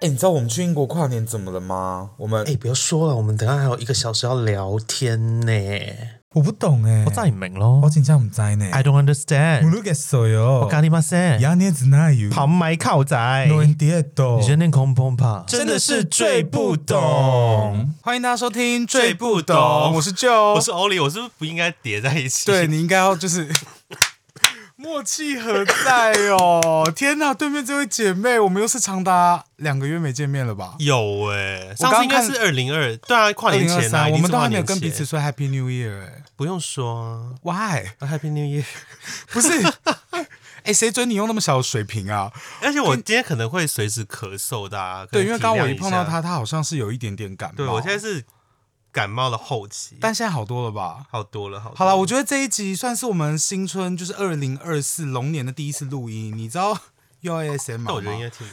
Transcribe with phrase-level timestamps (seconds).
[0.00, 2.10] 哎、你知道我们去英国跨年怎么了吗？
[2.18, 5.52] 我们哎、不要说了，我们等下还有一个小时要聊天呢。
[6.34, 8.68] 我不懂哎、我真係唔明咯我真正唔知呢。
[8.70, 9.66] I don't understand。
[9.66, 10.60] 唔 look at 所有。
[10.60, 12.30] 我咖喱嘛塞，雅年子哪有？
[12.30, 13.16] 旁麦靠仔。
[13.48, 14.04] No idea
[14.38, 17.92] 你先念空空吧，真的是最不懂。
[18.00, 19.56] 欢迎大家收听《最不懂》，
[19.94, 22.46] 我是 Joe，我是 Oli，，我是不是不应该叠在一起？
[22.46, 23.48] 对你应该要就是
[24.80, 26.88] 默契何在哦！
[26.94, 30.76] 天哪，对面这位姐妹，我们又是长达两个月没见面了吧？
[30.78, 37.88] 有哎、我上次应该是二零二，对啊，跨年前啊，我们都还没有跟彼此说 Happy New Year 哎、不用说啊 Why？
[37.98, 38.64] 啊，Happy New Year！
[39.32, 39.50] 不是，
[40.62, 42.30] 哎、谁准你用那么小的水瓶啊？
[42.62, 47.56] 而且我今天可能会随时咳嗽的、啊，可对，因为刚刚我一碰到他，下，他好像是有一点点感冒。
[47.56, 48.24] 对我现在是
[48.98, 51.06] 感冒的后期，但现在好多了吧？
[51.08, 56.36] 好多了，好多好了，我觉得这一集算是我们新春，就是二零二四龙年的第一次录音。
[56.36, 56.80] 你知道到。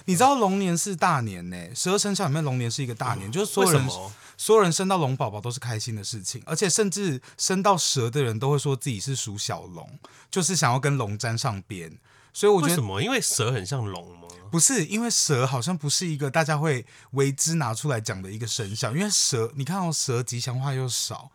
[0.05, 4.11] 你知道龙年是大年呢、十二生肖里面龙年是一个大年，就是所有人为什么？
[4.37, 11.97] 所有人生到龙宝宝都是开心的事情，而且甚至生到蛇的人都会说自己是属小龙，就是想要跟龙沾上边。
[12.33, 13.01] 所以我觉得为什么？
[13.01, 14.24] 因为蛇很像龙吗？
[14.55, 21.29] 不是，因为蛇好像不是一个大家会为之拿出来讲的一个生肖，因为蛇你看哦，蛇吉祥话又少，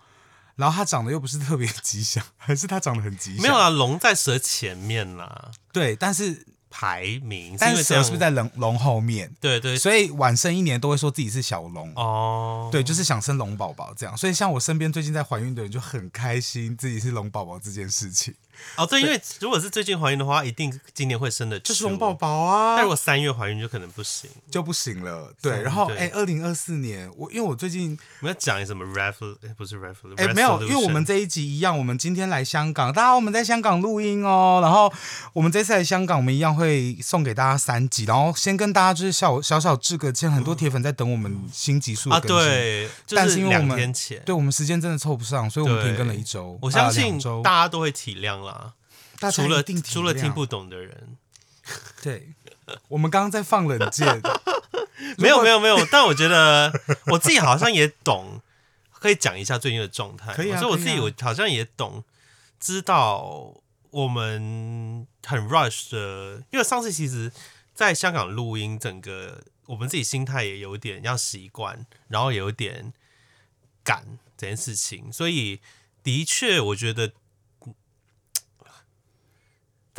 [0.57, 3.43] 然后它长得又不是特别吉祥，还是它长得很吉祥？
[3.43, 7.57] 没有啊，龙在蛇前面啦，对，但是排名。
[7.59, 9.31] 但是蛇是不是在龙龙后面？
[9.39, 11.93] 对对所以晚生一年都会说自己是小龙。
[11.97, 18.35] 哦，对，就是想生龙宝宝这样，所以像我身边最近在怀孕的人就很开心自己是龙宝宝这件事情，
[18.77, 22.15] 哦对，因为如果是最近怀孕的话，一定今年会生的就是龙宝。
[22.21, 24.29] 宝啊但如，果三月怀孕就可能不行。
[24.51, 25.33] 就不行了。
[25.41, 29.15] 对，然后哎，二零二四年我因为我最近我们要讲什么 ref？
[29.47, 34.59] 哎，不是 ref，哎、没有，因为我们这一集一样，我们今天来香港，大家我们在香港录音哦。
[34.63, 34.93] 然后
[35.33, 42.21] 我们这次来香港，我们一样会送给大家三集，然后先跟大家就是小小小致个歉，很多铁粉在等我们新集数的啊。
[42.21, 43.95] 对，但是因为我们，
[44.25, 46.59] 对我们时间真的凑不上，所以我们停更了一周。
[46.61, 48.75] 我相啊信大家都会体谅啦。
[49.19, 51.19] 大家除了定除了听不懂的人，
[52.03, 52.33] 对，
[52.89, 54.23] 我们刚刚在放冷箭，
[55.19, 56.73] 没有没有没有，但我觉得
[57.09, 58.41] 我自己好像也懂，
[58.91, 60.35] 可以讲一下最近的状态吗。
[60.35, 62.03] 可以啊所以我自己我好像也懂，
[62.59, 63.55] 知道
[63.91, 67.31] 我们很 rush 的，因为上次其实
[67.75, 72.95] 在香港录音，整个我们自己心态也有点要习惯，然后也有点
[73.85, 75.61] 赶这件事情，所以
[76.03, 77.13] 的确我觉得。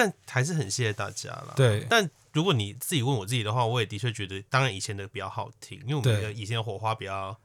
[0.01, 1.53] 但还是很谢谢大家啦。
[1.56, 7.38] 对但如果你自己问我自己的话，我也的确觉得，当然以前的比较好听，因为我们对的以前的火花比较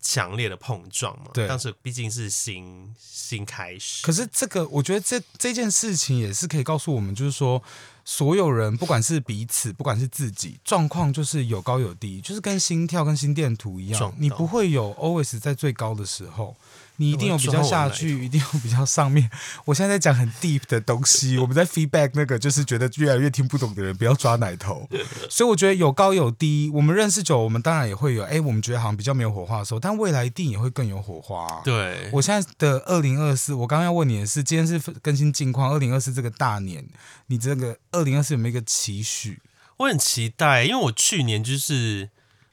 [0.00, 1.30] 强烈的碰撞嘛。
[1.32, 4.04] 对当时毕竟是新新开始。
[4.06, 7.62] 可是这个，我觉得这这件事情也是可以告诉我们，就是说，
[8.04, 16.54] 所有人不管是彼此，不管是自己，状况就是有高有低，就是跟心跳跟心电图一，样你不会有 always 在最高的时候。
[16.96, 19.28] 你一定有比较下去，一定有比较上面。
[19.64, 24.88] 我现在在讲很 deep 的东西，我们在 feedback 那个就是觉得越来越听不懂的人，不要抓奶头。
[25.28, 26.70] 所以我觉得有高有低。
[26.72, 31.62] 我们认识久，我们当然也会有，哎，我们觉得好像比较没有火花的时候，但未来一定也会更有火花、啊。
[31.64, 36.86] 对，我现在的二零二四，我刚刚要问你的是，今天是更新近况，二零二四这个大年，
[37.26, 39.40] 你这个二零二四有没有一个期许？
[39.78, 42.10] 我很期待，因为我去年就是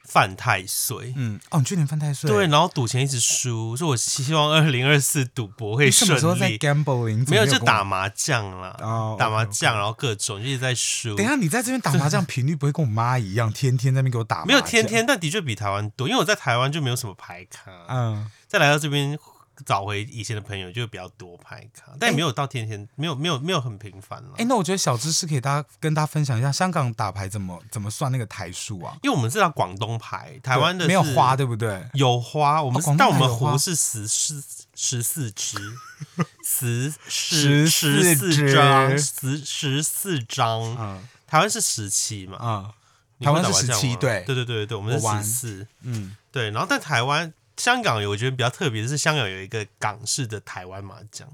[0.08, 1.12] 犯太岁。
[1.16, 6.58] 嗯，哦，你去年犯太岁，对，，然后赌钱一直输，所以我希望二零二四赌博会你什么时候在顺利。
[6.58, 7.30] gambling？
[7.30, 7.82] 没有，就打。
[7.92, 11.14] 麻将啦，哦打麻将，然后各种一直在输。
[11.14, 14.46] 等一下，你在这边打麻将频率不会跟我妈一样，天天在那边给我打麻将？
[14.46, 19.18] 没有天天，但的确比台湾多，因为我在台湾就没有什么牌卡，嗯，再来到这边
[19.64, 24.30] 找回以前的朋友就比较多牌卡，但也没有到天天，没有没有没有很频繁了。
[24.36, 28.96] 哎，那我觉得小知识可以大家跟大家分享一下，香港打牌怎么怎么算那个台数啊？
[29.02, 31.84] 因为我们是打广东牌，台湾的没有花，对不对？
[31.94, 34.42] 有花，我们、哦但我们胡是十四
[34.74, 35.56] 十四支，
[36.44, 40.60] 十十十十四四张，十十四张。
[40.78, 42.36] 嗯台湾是十七嘛？
[42.42, 42.70] 嗯
[43.24, 45.66] 台湾是17打麻将吗对对对对对，我们是十四。
[45.80, 51.28] 嗯，对，然后但台湾、香港有我觉得比较特别的是，香港有一个港式的台湾麻将，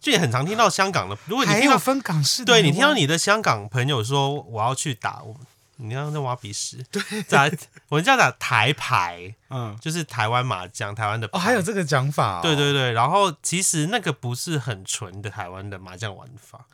[0.00, 1.16] 就也很常听到香港的。
[1.26, 5.36] 如果你听到，分港式的，对你听到你的香港朋友说我要去打，我
[5.76, 7.50] 你刚刚在挖鼻屎，对，打
[7.88, 16.66] 我们叫打台牌，嗯就是台湾麻将，台湾的哦，还有这个讲法、哦，对对对，然后其实那个不是很纯的台湾的麻将玩法，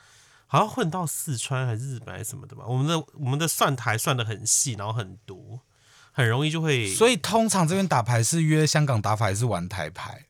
[0.47, 2.65] 好像混到四川还是日本还是什么的吧。
[2.67, 5.61] 我们的我们的算台算的很细，然后很多，
[6.19, 6.93] 很容易就会。
[6.93, 10.25] 所以通常这边打牌是约香港打法还是玩台牌？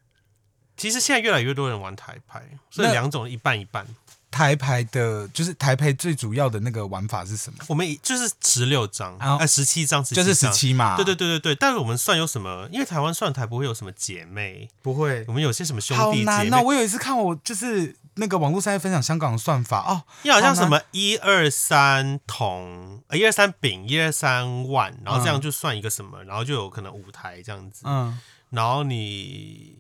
[0.77, 3.87] 其实现在越来越多人玩台牌，所以两种一半一半。
[4.31, 7.59] 台牌的，就是台牌最主要的那个玩法是什么？
[7.67, 10.49] 我们就是十六张，啊哎，十七张，就是十。
[10.51, 10.97] 七嘛。
[10.97, 12.69] 对对对对对，但是我们算有什么？
[12.71, 16.63] 因为台湾算台不会有什么姐妹，不会我们有些什么兄弟姐妹，难哦！
[16.63, 28.19] 我有一次看我就是那个网络上在分享香港的算法哦，因为好像什么一二三同，呃一二三丙，一二三万，然后这样就算一个什么，然后就有可能五台这样子，嗯，
[28.51, 29.79] 然后你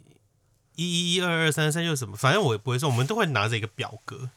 [0.77, 4.31] 一一一二二三三又什么，反正我也不会算，我们都会拿着一个表格，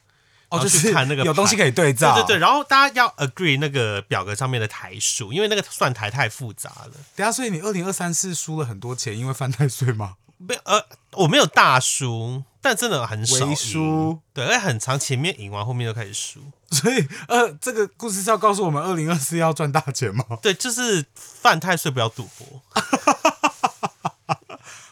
[0.49, 1.69] 哦，就是去看那个有东西可以。
[1.69, 2.13] 以对照。
[2.15, 2.37] 对对对，。
[2.39, 6.91] 然后大家要 agree 那个表格上面的台数，因为那个算台太复杂了。
[7.15, 10.15] 等下，所以你二零二三是输了很多钱，因为犯太岁吗？
[10.47, 10.83] 没呃，
[11.13, 16.39] 我没有大输，但真的很少微赢输，对，而且很长，前面赢完后面就开始输。
[16.71, 20.25] 所以呃，这个故事是要告诉我们，二零二四要赚大钱吗？
[20.41, 22.61] 对，就是犯太岁不要赌博。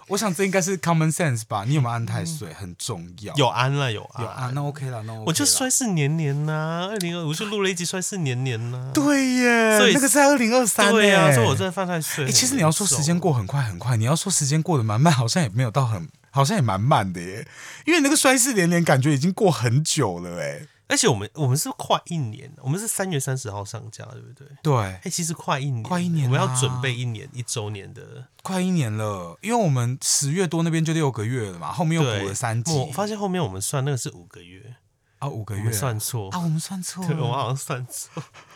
[0.09, 1.63] 我想这应该是 common sense 吧？
[1.65, 3.33] 你有没有安太岁很重要。
[3.35, 12.31] 有安了，有安，有安，那 OK 了，那 OK 我就啦衰事年年呐、二零二我就录了一集衰事年年呐、对耶，所以那个在二零二三对呀、呀，所以我真的犯太岁哎。
[12.31, 17.47] 其实你要说时间过很快很快，你要说时间过得蛮慢，好像也没有到很，好像也蛮慢的耶。
[17.85, 20.61] 因为那个衰事连连，感觉已经过很久了哎。
[20.89, 24.47] 而且我们我们是快一年，我们是三月三十号上架，对不对？
[24.63, 28.25] 对，哎、其实快一年，快一年我们要准备一年一周年的。
[28.41, 34.75] 快一年了，因为我们十月多那边就六个月了嘛，后面又，补了三集，我发现后面我们算那个是五个月，
[35.19, 38.23] 啊五个月算错，啊，我们算错对，我们，好像算错。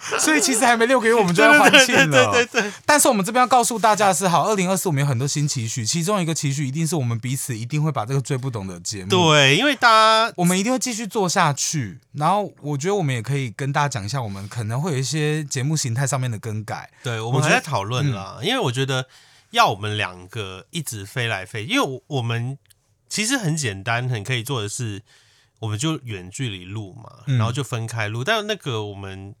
[0.18, 2.32] 所以其实还没六个月我们就要欢庆了。
[2.32, 11.98] 对对对，但是我们这边要告诉大家的是，好，二零二四我们有很多新期许，其中一个期许一定是我们彼此一定会把这个最不懂的节目，对，因为大家我们一定会继续做下去。
[12.12, 16.90] 然后我觉得我们也可以跟大家讲一下，我们可能会有一些节目形态上面的更改。
[17.02, 19.06] 对，我们还在讨论啦，因为我觉得
[19.50, 22.58] 要我们两个一直飞来飞，因为我我们
[23.08, 25.02] 其实很简单，很可以做的是，
[25.60, 29.34] 我们就远距离录嘛，嗯然后就分开录，但那个我们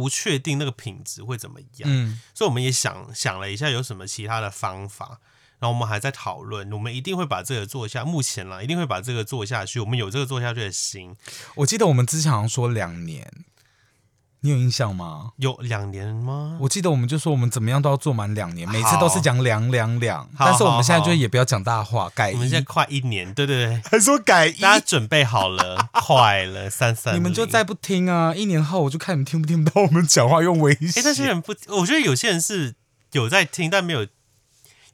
[0.00, 5.20] 不确定那个品质会怎么样，嗯，所以我们也想想了一下有什么其他的方法。
[5.58, 8.02] 然后我们还在讨论，我们一定会把这个做下。
[8.02, 9.78] 目前啦，一定会把这个做下去。
[9.78, 11.14] 我们有这个做下去的心，
[11.56, 13.30] 我记得我们之前好像说两年，
[14.42, 15.32] 你有印象吗？
[15.36, 16.56] 有两年吗？
[16.60, 28.34] 我记得我们就说我们怎么样都要做满两年，每次都是讲两两两，好但是我们现在就也不要讲大话，改一我们现在快一年，对对对，还说改一，大家准备好了， 快了，三三，你们就再不听啊！
[28.34, 30.88] 一年后我就看你们听不听不到我们讲话用微信。
[30.96, 32.74] 哎，但是人不，我觉得有些人是
[33.12, 34.08] 有在听，但没有，因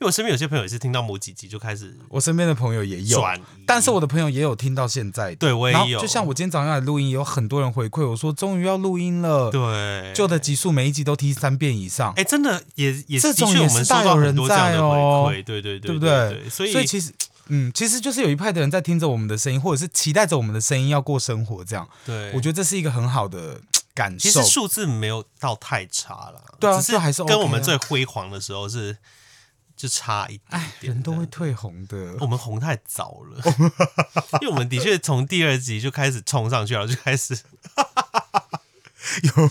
[0.00, 9.50] 为我身边有些朋友也是听到某几集就开始我身边的朋友也有，转移，但是我的朋友也有听到现在的，对我也有就像我今天早上来录音，有很多人回馈我说，终于要录音了。
[9.50, 16.48] 对旧的集数每一集都听三遍以上，哎，真的也也这种也是大有人在哦对，对对对不对对？
[16.50, 17.12] 所以其实，
[17.48, 23.60] 嗯，其实就是有一派的人在听着我们的声音，或者是期待着我们的声音要过生活，这样，对，我觉得这是一个很好的
[23.94, 24.43] 感受其实。
[24.44, 28.96] 数字没有到太差了，对啊只是还是跟我们啊最辉煌的时候是
[29.76, 33.43] 就差一点点人都会退红的，我们红太早了，
[34.40, 37.38] 因为我们的确从第二集就开始冲上去了，就开始
[39.23, 39.50] 有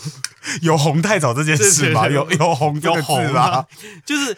[0.62, 2.08] 有红太早这件事吗？
[2.08, 3.68] 对对对有有红这个字有红吗啊？，
[4.06, 4.36] 就是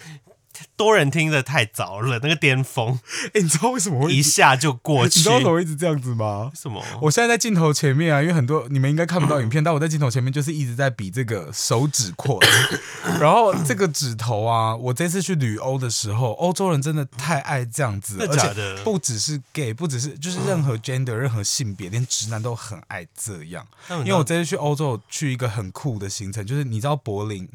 [0.78, 3.00] 多人听的太早了，那个巅峰
[3.34, 5.30] 哎，你知道为什么会一下就过去你知。
[5.30, 6.52] 道为什么一直这样子吗？
[6.56, 6.82] 什么？
[7.02, 12.40] 我现在在镜头前面啊，因为很多你们应该看不到影片， 但我在镜头前面就是一直在比这个手指扩，
[13.20, 23.66] 然后这个指头啊，我这次去旅欧的时候，欧洲人真的太爱这样子，真而且不只是 gay，不只是就是任何 gender、任何性别，连直男都很爱这样。
[23.90, 27.48] 因因为我这次去欧洲去一个很酷的行程，就是你知道柏林，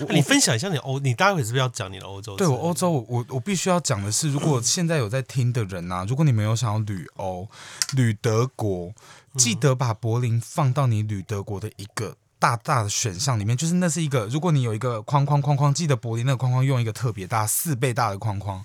[0.00, 2.36] 我你分享一下你欧，你待会是不是要讲你的欧洲？
[2.36, 7.48] 对我欧洲，我我我必须要讲的是，如果现在有在听的人呐、如果你们有想要旅欧、
[7.94, 8.92] 旅德国，
[9.36, 18.62] 记得把柏林放到你旅德国的一个大大的选项里面，就是那是一个，如果你有一个框框框框，记得柏林那个框框用一个特别大四倍大的框框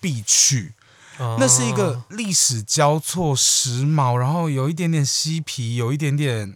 [0.00, 0.74] 必去。
[1.18, 6.54] 哦那是一个历史交错、时髦，然后有一点点嬉皮，有一点点，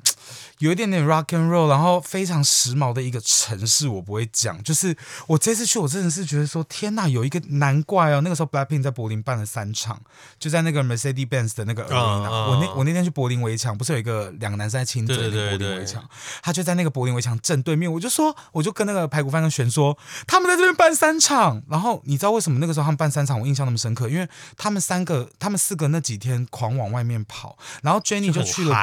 [0.61, 3.89] 有一点点 rock and roll，然后非常时髦的一个城市。
[3.89, 4.95] 我不会讲，就是
[5.27, 8.21] 我这次去，我真的是觉得说，天呐，有一个难怪哦。
[8.21, 9.99] 那个时候 Blackpink 在柏林办了三场，
[10.39, 16.07] 就在那个 Mercedes Benz 的那个 arena、嗯我那我那天去柏林围墙，不是有一个两个男生在亲嘴对那个柏林围墙，
[16.43, 24.11] 他就在那个柏林围墙正对面，我就说，我就跟那个排骨饭跟璇说，他们在这边办三场，然后你知道为什么那个时候他们办三场我印象那么深刻？
[24.11, 28.77] 因为他们三个、他们四个那几天狂往外面跑，然后 Jenny 就去了，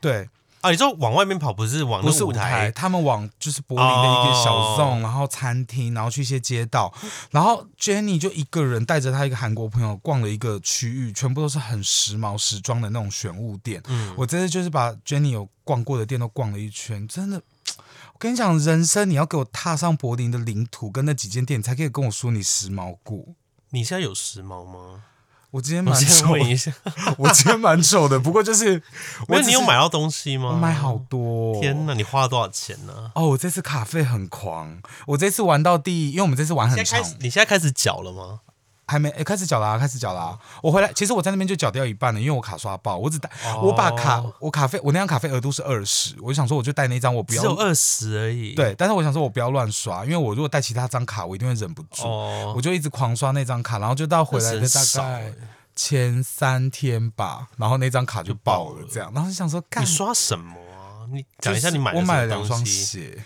[0.00, 6.92] 对啊，你说往外面跑，不是往不是舞台，他们往就是柏林的一个小哦 zone，、然后餐厅，然后去一些街道，
[7.30, 13.80] 然后 Jenny 就一个人带着她一个韩国朋友逛了一个区域，全部都是很时髦时装的那种选物店。
[13.86, 17.40] 嗯，我这次就是把 Jenny 有逛过的店都逛了一圈，真的。
[17.76, 23.24] 我跟你讲，人生你要给我踏上柏林的领土跟那几间店，你才可以跟我说你时髦过。
[23.70, 25.04] 你现在有时髦吗？
[25.50, 26.70] 我今天蛮丑，问一下，
[27.16, 28.82] 我今天蛮丑的，不过就是
[29.28, 30.50] 我是你有买到东西吗？
[30.50, 33.10] 我买好多、天哪，你花了多少钱呢？
[33.14, 38.40] 哦，我这次卡费很狂，我这次玩到第，因为我们这次玩很长你现在开始缴了吗？
[38.88, 43.60] 还没、诶开始缴啦、开始缴啦、我回来，其实我在那边就缴掉一半了，因为我卡刷爆，我只带、哦。
[43.62, 48.54] 我把卡我卡费我那张卡费额度是二十，我就想说我就带那张，我不要只有二十而已。
[48.54, 55.34] 对，但是我想说我不要乱刷，因为我如果带其他张卡，我一定会忍不住，哦，我就一直狂刷那张卡，然后就到回来的大概欸
[55.76, 59.84] 前三天吧，然后那张卡就爆了，这样，然后就想说干。
[59.84, 59.86] 你。
[59.86, 61.06] 刷什么啊？
[61.12, 63.16] 你讲一下你买就是我买了什两双鞋，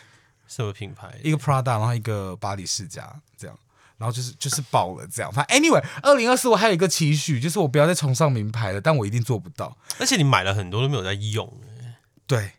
[0.47, 1.09] 什么品牌？
[1.23, 3.57] 一个 Prada，然后一个巴黎世家，这样，
[3.99, 5.33] 然后就是就是爆了这样。
[5.33, 9.77] 反正 anyway，二零二四我还有一个期许，就是我不要再崇尚名牌了，但我一定做不到。
[9.99, 11.47] 而且你买了很多都没有在用
[11.79, 11.95] 欸。
[12.27, 12.53] 对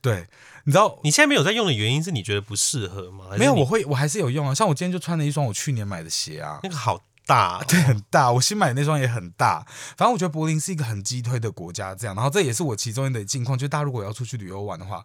[0.00, 0.26] 对，
[0.64, 3.24] 你知道你现在没有在用的原因是你觉得不适合吗？
[3.38, 3.54] 没有？
[3.54, 6.68] 我会我还是有用啊，像我今天就穿了一双我去年买的鞋啊那。
[6.68, 9.64] 个好大哦， 对，很大，我新买的那双也很大。
[9.96, 12.14] 反正我觉得柏林是一个很激推的国家，这样。
[12.14, 15.02] 然后这也是我其中的境况，就是大家如果要出去旅游玩的话，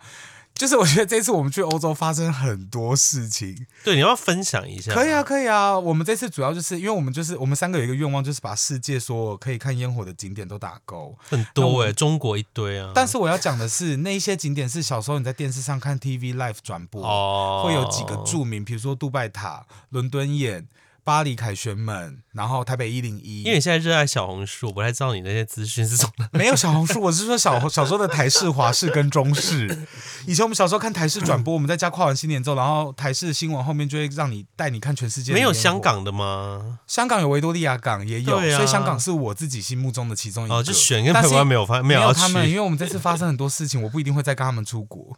[0.60, 4.94] 就是我觉得这次我们去欧洲发生很多事情，对，你要分享一下。
[4.94, 5.80] 可以啊，，可以啊。
[5.80, 11.18] 我们这次主要就是因为我们就是我们三个有一个愿望，就是把世界所有可以看烟火的景点都打勾。
[11.30, 12.92] 很多哎，中国一堆啊。
[12.94, 20.68] 但是我要讲的是，那一些景点是小时候你在电视上看 TV Live 转播，哦，会有几个著名，比如说杜拜塔、伦敦眼、
[21.10, 23.42] 巴黎凯旋门，然后台北一零一。
[23.42, 26.30] 因为你现在热爱小红书，我不太知道你那些资讯是从哪。
[26.34, 29.88] 没有小红书，我是说小小时候的台式、华式跟中式。
[30.28, 35.34] 以前我们小时候看台式转播，我们在家跨完新年之后，然后台式新闻后面就会让你带你看全世界。
[35.34, 36.78] 没有香，港的吗？
[36.86, 40.54] 香港有维多利亚港也有，啊所以香港是我自己心目中的其中一个。
[40.54, 45.18] 哦，就选跟台湾没有发没没有他们，因去，为我们这次发生很多事情，我不一定会再跟他们出国。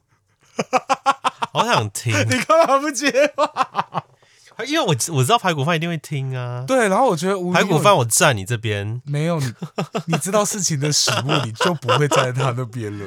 [1.52, 4.06] 好想听， 你干嘛不接话？
[4.66, 6.64] 因为我我知道排骨饭一定会听啊。
[6.68, 9.54] 对，然后我觉得排骨饭我站你这边，没有你，
[10.06, 13.06] 你知道事情的始末，你就不会站在他那边了。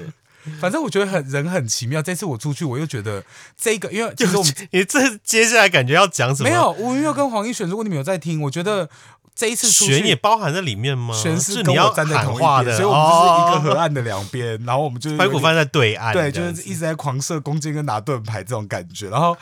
[0.61, 2.03] 反正我觉得很人很奇妙。
[2.03, 3.25] 这次我出去，我又觉得
[3.57, 6.49] 这个，因为其实我们你这接下来感觉要讲什么？
[6.51, 8.87] 没有吴云又跟黄奕璇，如果你们有在听，我觉得
[9.35, 11.15] 这一次出玄也，包含在里面吗？
[11.15, 19.09] 璇是你要跟我站在喊同一边，话的，所以我们就是一个哦河岸的两边，然后我们就是排骨饭在对岸，对，就是一直在狂射弓箭跟拿盾牌这种感觉。
[19.09, 19.35] 然后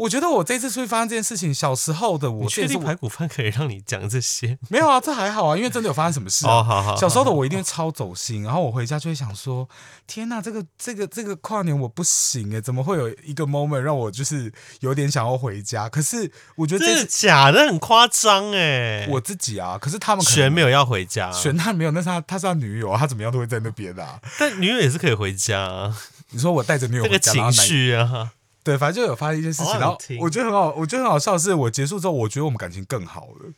[0.00, 4.56] 我觉得我这次出去发生这件事情，小时候的我，确定排骨饭可以让你讲这些？
[4.70, 6.54] 没有啊，这还好啊，因为真的有发生什么事、啊。
[6.54, 9.68] 哦，好好，小时候的我一定会超走心，然后我回家就会想说：
[10.06, 15.86] 天呐，这个这个这个跨年我不行哎，怎么会有一个 moment 让我就是有点想要回家？
[15.86, 17.60] 可是我觉得真的假的？
[17.68, 19.06] 很夸张哎！
[19.10, 24.18] 我自己啊，可是他们可能璇没有要回家，选他没有，那是他他是他女友啊，他怎么样都会在那边的、啊。
[24.38, 25.94] 但女友也是可以回家啊，
[26.30, 33.52] 你说我带着女友这个情绪啊，对，反正就有发生一件事情，然后我觉得很好，我觉得很好笑的是，我结束之后，我觉得我们感情更好了。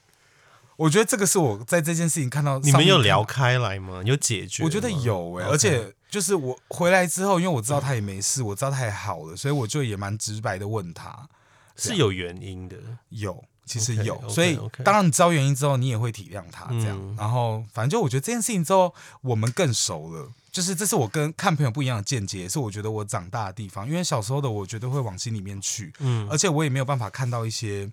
[0.77, 4.03] 我觉得这个是我在这件事情看到你们有聊开来吗？
[4.05, 4.65] 有解决？
[4.65, 11.29] 我觉得有诶、OK 而且就是我回来之后，因为我知道他也没事，我知道他也好了，所以我就也蛮直白的问他
[11.77, 12.77] 是有原因的。
[13.11, 13.45] 有。
[13.65, 16.99] 其实有所以当然你知道原因之后，你也会体谅他这样。
[17.01, 20.29] 嗯然后反正就我觉得这件事情之后，我们更熟了。
[20.53, 23.89] 就是这是我跟看朋友不一样的见解，也是我觉得我长大的地方。
[23.89, 27.91] 因为小时候的我绝对会往心里面去，嗯，而且我也没有办法看到一些，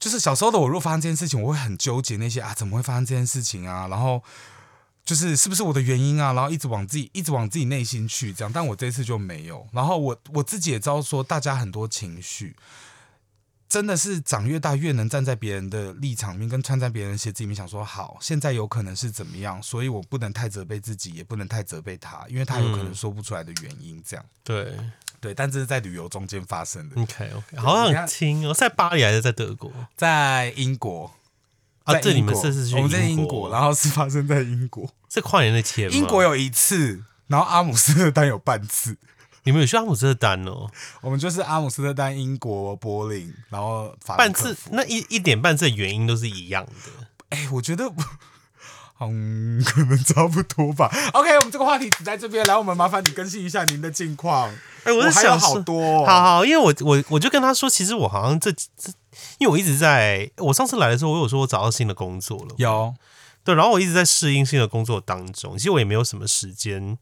[0.00, 3.86] 就是小时候的我，如果发生这件事情，我会很纠结那些啊，怎么会发生这件事情啊？
[3.88, 4.22] 然后
[5.04, 6.32] 就是是不是我的原因啊？
[6.32, 9.66] 然后一直往自己一直往自己内心去这样，但我这次就没有。
[9.72, 12.56] 然后我我自己也知道说，大家很多情绪。
[13.74, 24.76] 真的是长越大越能站在别人的立场里面，跟穿在别人鞋子里面，想说好，现在有可能是怎么样，所以我不能太责备自己，也不能太责备他，因为他有可能说不出来的原因，这样、对
[25.20, 25.34] 对。
[25.34, 31.12] 但这是在旅游中间发生的，，OK OK，好想听哦，在巴黎还是在德国在英国
[31.82, 31.94] 啊？
[31.94, 34.88] 在对，你们这次去我们在英英国，然后是发生在英国。
[35.10, 38.96] 是跨年那天英国有一次，然后阿姆斯特丹有半次。
[39.44, 40.68] 你们有去阿姆斯特丹哦？
[41.00, 44.56] 我们就是阿姆斯特丹、英国、柏林，然后法兰半次。
[44.72, 47.06] 那一一点半次的原因都是一样的。
[47.30, 47.90] 哎，我觉得。
[49.00, 50.90] 嗯，可能差不多吧。
[51.12, 54.48] OK，我们这个话题只在这边，来，我们麻烦你更新一下您的近况。
[54.84, 58.90] 哎，我我还有是想好多、哦，好好，因为我我我就跟他说，其实我好像这这，
[59.38, 62.94] 因为我一直在，我上次来的时候，我有说我找到新的工作了，有
[63.42, 66.96] 对，然后我一直在适应新的工作当中，其实我也没有什么时间，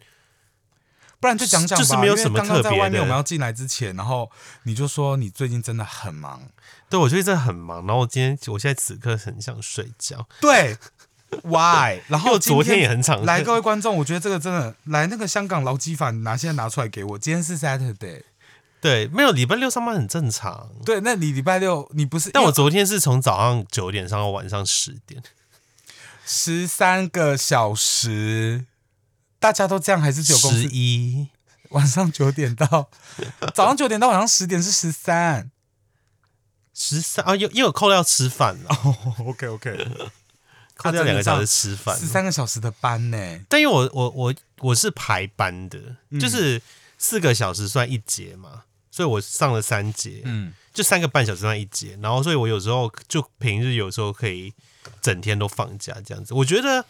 [1.22, 4.28] 不然就讲讲吧，就是没有什么因为刚刚在特别的外面我们要进来之前，然后
[4.64, 6.42] 你就说你最近真的很忙，
[6.90, 10.76] 对我最近真的很忙，然后我今天我现在此刻很想睡觉，对，
[11.44, 12.00] why？
[12.08, 17.16] 然后我昨天也很长来，各位观众，我觉得这个真的来那个香港劳基法，你拿现在拿出来给我。
[17.16, 18.22] 今天是 Saturday，
[18.80, 22.30] 对，没有礼拜六上班很正常，对，那你礼拜六你不是？
[22.32, 25.22] 但我昨天是从早上九点上到晚上十点，
[26.26, 28.64] 十三个小时，
[29.42, 31.26] 大家都这样还是只有公十司一。
[31.70, 32.88] 晚上九点到。
[33.52, 35.50] 早上九点到晚上十点是十三。
[36.72, 38.70] 十三啊，因因为我扣掉吃饭了，
[39.26, 39.88] OK OK，
[40.76, 41.98] 扣掉两个小时吃饭。
[41.98, 43.40] 十，三个小时的班呢？
[43.48, 46.20] 但因为我我我我是排班的，嗯。
[46.20, 46.62] 就是
[46.96, 54.54] 四个小时算一节嘛，所以我上了三节，嗯，就三个半小时算一节，然后所以我有时候就平日有时候可以
[55.00, 56.32] 整天都放假这样子。
[56.32, 56.84] 我觉得，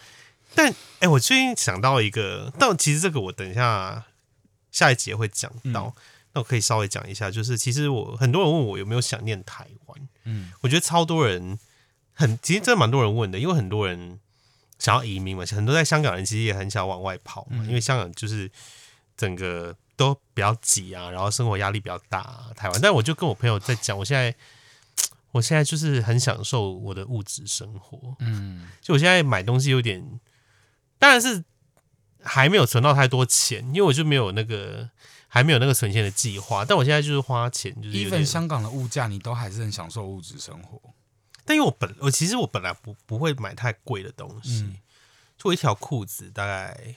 [0.54, 4.04] 但哎、我最近想到一个，但其实这个我等一下
[4.70, 5.94] 下一节会讲到，
[6.32, 11.58] 那我可以稍微讲一下，就是其实我很多人问我有没有想念台湾，嗯，我觉得超多人
[12.12, 14.20] 很，其实真的蛮多人问的，因为很多人
[14.78, 18.50] 想要移民嘛，很多在香港人其实也很想往外跑嘛，因为香港就是
[19.16, 22.80] 整个都比较挤啊，然后生活压力比较大、啊，台湾。
[22.80, 24.34] 但我就跟我朋友在讲，我现在
[25.32, 30.20] 我现在就是很享受我的物质生活，嗯，就我现在买东西有点，
[31.02, 31.42] 当然是
[32.22, 34.88] 还没有存到太多钱，因为我就没有那个
[35.26, 36.64] 还没有那个存钱的计划。
[36.64, 40.80] 但我现在就是花钱，就是有，even 点香港的物价，你都还是很享受物质生活。
[41.44, 44.76] 但因为我本我其实我本来不不会买太贵的东西，嗯。
[45.36, 46.94] 就我一条裤子大概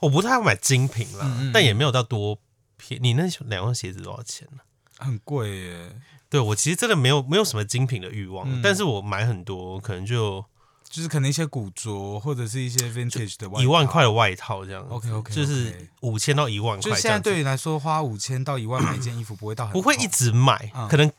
[0.00, 1.52] 我不太会买精品啦，嗯嗯嗯。
[1.52, 2.40] 但也没有到多
[2.76, 4.58] 便你那两双鞋子多少钱呢、
[4.98, 8.60] 很贵耶，对我其实真的没有没有什么精品的欲望，嗯。
[8.60, 10.44] 但是我买很多，可能就
[10.88, 13.62] 就是可能一些古着或者是一些 vintage 的外套。
[13.62, 15.34] 一万块的外套这样子 OK，OK，OK。
[15.34, 21.10] 就是五千到一万块这样子，是现在对你来说花五千到一万买一件衣服不会到很不会一直买，嗯可能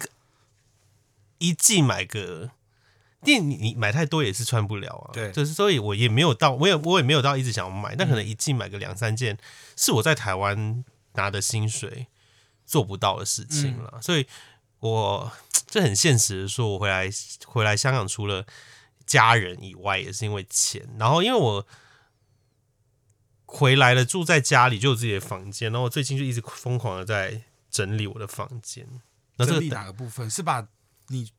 [1.38, 2.52] 一季买个。
[3.24, 5.32] 因为你你买太多也是穿不了啊，对。
[5.32, 9.38] 就是所以我也没有到，我也我也没有到一直想要买，但可能一季买个两三件，
[9.76, 12.06] 是我在台湾拿的薪水
[12.64, 14.28] 做不到的事情了，嗯所以
[14.80, 15.32] 我
[15.68, 17.10] 这很现实的说，我回来
[17.48, 18.46] 回来香港除了
[19.08, 21.66] 家人以外，也是因为钱，然后因为我
[23.46, 27.42] 回来了，住在家里就有自己的房间，然后我最近就一直疯狂的在
[27.72, 28.86] 整理我的房间，
[29.38, 30.30] 那这整理个哪个部分？
[30.30, 30.68] 是把
[31.08, 31.32] 你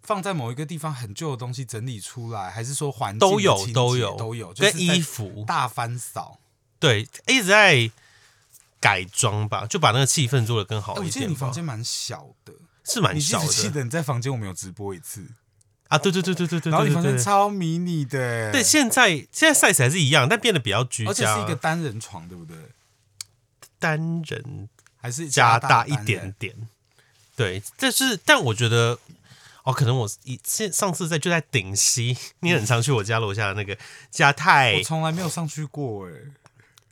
[0.00, 4.52] 放在某一个地方很旧的东西整理出来，还是说环境都有都有都有？
[4.54, 6.40] 跟就衣服大翻扫。
[6.78, 7.90] 对一直在
[8.80, 11.10] 改装吧，就把那个气氛做的更好一点我。
[11.10, 12.52] 记得你房间蛮小的，
[12.84, 15.24] 是蛮小不记的得你在房间我们有直播一次，
[15.92, 22.56] 啊，对对对对对对，然后你对对对房间超迷你的，对，现在现在 size 还是一样，但变得比较居而且家，是一个单人床，对不对？
[23.78, 26.54] 单人还是加大大一点点。
[27.36, 28.98] 对，但是但我觉得
[29.64, 33.76] 哦，可能我一现上次在就在顶溪， 你很常去我家楼下的那个
[34.10, 36.12] 家泰我，从来没有上去过哎。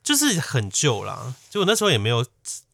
[0.02, 2.26] 就是很旧啦，就我那时候也没有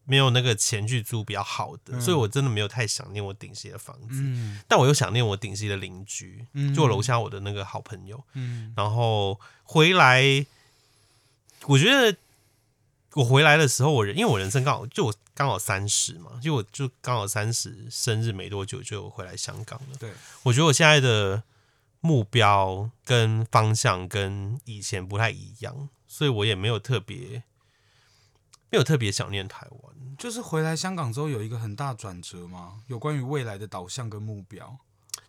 [0.09, 4.59] 没有那个钱去租比较好的，所以我真的没有太想念我顶溪的房子，嗯。
[4.65, 6.73] 但我又想念我顶溪的邻居，嗯。
[6.73, 8.73] 就我楼下我的那个好朋友，嗯。
[8.77, 10.45] 然后回来，
[11.65, 12.17] 我觉得
[13.15, 19.97] 我回来的时候，我人因为我人生刚好就我刚好三十嘛，就我就刚好三十生日没多久就回来香港了。
[19.99, 20.11] 对，
[20.43, 21.43] 我觉得我现在的
[21.99, 27.43] 目标跟方向跟以前不太一样，所以我也没有特别
[28.69, 30.15] 没有特别想念台湾。
[30.17, 34.79] 就是回来香港之后有一个很大转折嘛，有关于未来的导向跟目标，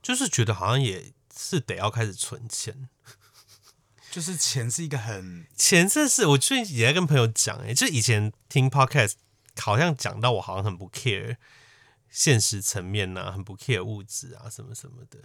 [0.03, 2.89] 就是觉得好像也是得要开始存钱。
[4.11, 9.13] 就是钱是一个很钱，这是我最近也在跟朋友讲，哎，就以前听 podcast
[9.59, 11.37] 好像讲到我好像很不 care
[12.09, 15.19] 现实层面呐、很不 care 物质啊什么什么的，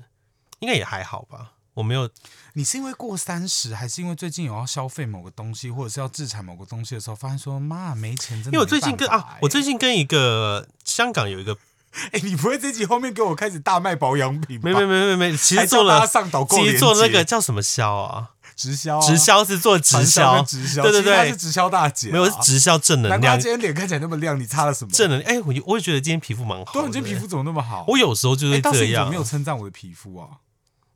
[0.59, 1.52] 应该也还好吧。
[1.75, 2.09] 我没有，
[2.53, 11.57] 你是因为过三十，还是因为最近有要消费某个东西，或者是要制产某个东西的时候，发现说妈没钱，真的因为我最近跟啊我最近跟一个香港有一个，
[12.11, 14.69] 哎、你不会这集后面给我开始大卖保养品吧？
[14.69, 16.07] 没没没没没，其实做了
[16.49, 18.29] 其，实做那个叫什么销啊？
[18.55, 24.91] 直销、啊，直销是做直销，直销，对对对是直销大姐、啊，没有是直销正能量难怪她今，天脸看起来那么亮，你擦了什么？
[24.93, 25.31] 正能量。
[25.31, 27.83] 哎，我我也觉得今天皮肤蛮好对，的，你今天皮肤怎么那么好？
[27.87, 29.15] 我有时候就哎，会这样倒是你怎么没。
[29.15, 30.27] 有称赞我的皮肤啊？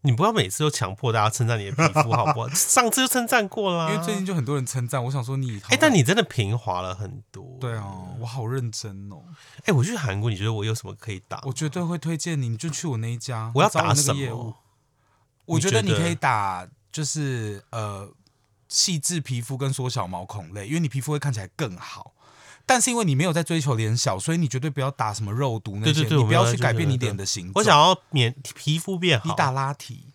[0.08, 2.50] 你不要每次都强迫大家称赞你的皮肤好不好？
[2.56, 3.92] 上次就称赞过啦。
[3.92, 7.58] 因为最近就很多人称赞，我想说你，哎、但你真的平滑了很多。
[7.60, 7.86] 对啊，
[8.20, 9.22] 我好认真哦，
[9.66, 11.42] 哎、我去韩国，你觉得我有什么可以打？
[11.44, 14.56] 我绝对会推荐你，你就去我那一家，我要打什么？
[15.46, 18.10] 我觉得你可以打，就是呃，
[18.68, 22.14] 细致皮肤跟缩小毛孔类，因为你皮肤会看起来更好。
[22.68, 27.54] 但是因为你没有在追求脸小，所以你绝对不要打什么肉毒那些，对对对你不要去改变你脸的形状。
[27.56, 30.07] 我想要免皮肤变好，你打拉提，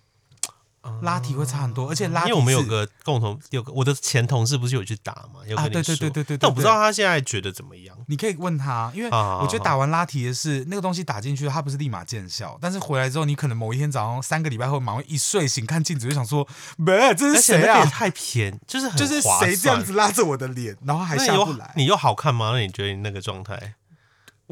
[1.03, 7.97] 拉提会差很多，而且拉提因为我们有个共同有个我的前同事不是有去打嘛，有跟你啊对对说对对对对但我不知道他现在觉得怎么样。
[8.09, 17.85] 你可以问他，因为啊我觉得打完拉提的是那个东西打进去，它不是立马见效，但是回来之后，你可能某一天早上三个礼拜后，马上一睡醒看镜子就想说， 没，这是谁啊？
[17.87, 21.73] 太偏，就是很就是谁这样子拉着我的脸，然后还下不来？
[21.77, 22.51] 你又好看吗？
[22.53, 23.75] 那你觉得你那个状态？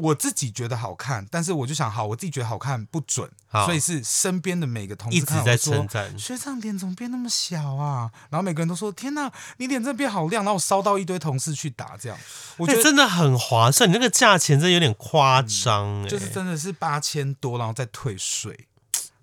[0.01, 8.11] 我自己觉得好看，但是我就想，好，我自己觉得好看不准，所以是身边的每个同事一直在称赞，学长脸怎么变那么小啊？
[8.29, 12.17] 然后每个人都说：“天哪，你脸真的变好亮。”然后我烧到一堆同事去打，这样
[12.57, 13.87] 我觉哎得真的很划算。
[13.89, 18.67] 你那个价钱真的有点夸张哎，就是真的是八千多，然后再退税。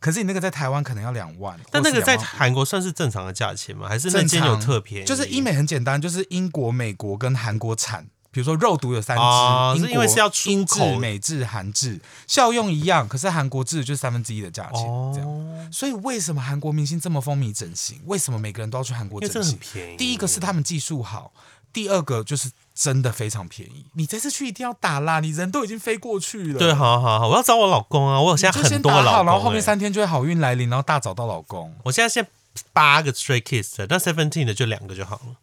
[0.00, 3.88] 可是你那个在台湾可能要两万，但那个在或是2万韩国算是正常的价钱吗？
[3.88, 5.04] 还是那正间有特便宜？
[5.04, 8.06] 就是医美很简单，就是英国、美国跟韩国产。
[8.30, 15.28] 比如说肉毒有三支，英国哦是因为是要出英制口美制、韩制，效用一样，可是韩国制就是三分之一的价钱，这样。
[15.28, 18.00] 哦，所以为什么韩国明星这么风靡整形？
[18.06, 19.58] 为什么每个人都要去韩国整形。
[19.96, 21.32] 第一个是他们技术好，
[21.72, 23.86] 第二个就是真的非常便宜。
[23.94, 26.58] 你这次去一定要打啦，你人都已经飞过去了。
[26.58, 28.20] 对，好好好，我要找我老公啊！
[28.20, 31.74] 我有现在就很多个老公、先打好，然后后面哎三天就会好运来临，然后大找到老公。
[31.82, 32.26] 我现在现
[32.72, 35.36] 八个 Stray Kids 的，但 Seventeen 的就两个就好了。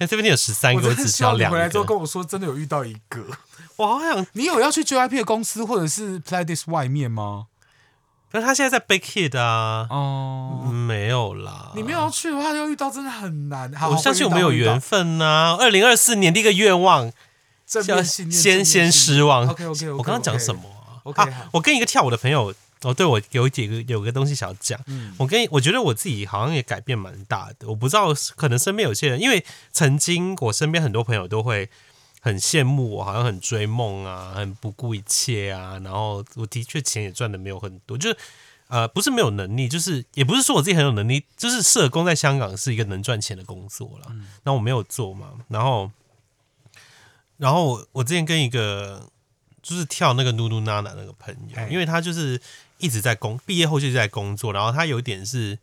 [0.00, 1.84] 那 Seventeen 有十三个，我只需要两回来之后。
[1.84, 3.22] 跟我说，真的有遇到一个。
[3.76, 7.46] 我好想，你有要去 JYP 的公司或者是 Playdish 外面吗？
[8.32, 11.72] 可是他现在在 Big Hit 啊，哦、没有啦。
[11.74, 13.72] 你没有要去的话，要遇到真的很难。
[13.74, 17.12] 好我相信我们有缘分，分呐、二零二四年第一个愿望，要
[17.66, 19.46] 正面信念先先失望。
[19.48, 20.62] OK OK，我刚刚讲什么？
[20.62, 24.80] 啊 OK，啊我跟一个跳舞的朋友，哦，对我有几个有个东西想要讲。
[24.86, 27.68] 嗯我跟我觉得我自己好像也改变蛮大的。
[27.68, 31.68] 我不知道，可能身边有些人，因为曾经我身边很多朋友都会
[32.20, 35.78] 很羡慕我，好像很追梦啊，很不顾一切啊。
[35.84, 38.16] 然后我的确钱也赚的没有很多，就是
[38.68, 44.12] 呃，不是没有能力，就是也不是说我自己很有能力，就是社工在香港是一个能赚钱的工作啦。
[44.44, 45.90] 那、我没有做嘛，然后
[47.36, 49.10] 然后我我之前跟一个
[49.62, 52.40] 就是跳那个努努娜娜那个朋友哎，因为他就是
[52.80, 55.58] 一直在工，毕业后就在工作，然后他有点是，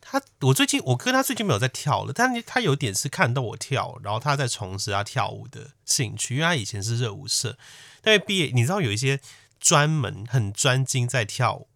[0.00, 7.58] 他我最近我跟他最近没有在跳了，但他有点是看到我跳，然后他在从事他跳舞的兴趣，因为他以前是热舞社，
[8.00, 9.20] 但是毕业你知道有一些
[9.58, 11.68] 专门很专精在跳舞，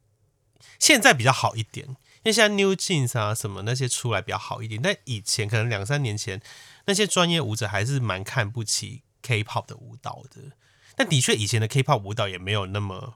[0.78, 6.40] 现在比较好一点，因为现在 New Jeans 啊什么那些出来比较好一点，但以前可能两三年前
[6.86, 10.52] 那些专业舞者还是蛮看不起 K-pop 的舞蹈的。
[10.96, 13.14] 但的确，以前的 K-pop 舞蹈也没有那么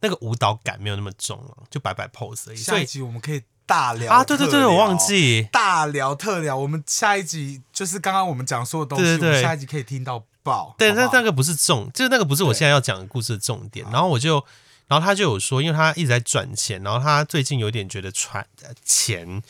[0.00, 2.56] 那个舞蹈感没有那么重了，就摆摆 pose 而已。
[2.56, 5.48] 所下一集我们可以大聊啊，对对对，特聊我忘记。
[5.50, 6.56] 大聊特聊。
[6.56, 10.74] 我们下一集就是刚刚我们讲说的东西，对对对我们下一集可以听到爆。
[10.78, 13.84] 对，好不好那那个不是重，就是那个不是我现在要讲的故事的重点。
[13.90, 14.44] 然后我就，
[14.86, 19.42] 然后他就有说，因为他一直在赚钱，然后他最近有点觉得赚呃钱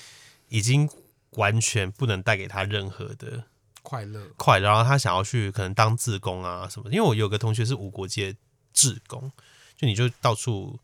[0.49, 0.89] 已经
[1.33, 3.45] 完全不能带给他任何的
[3.83, 4.23] 快乐。
[4.39, 6.97] 快乐，然后他想要去可能当志工啊什么的。
[6.97, 8.35] 因为我有个同学是无国界
[8.73, 9.31] 志工，
[9.77, 10.79] 就你就到处，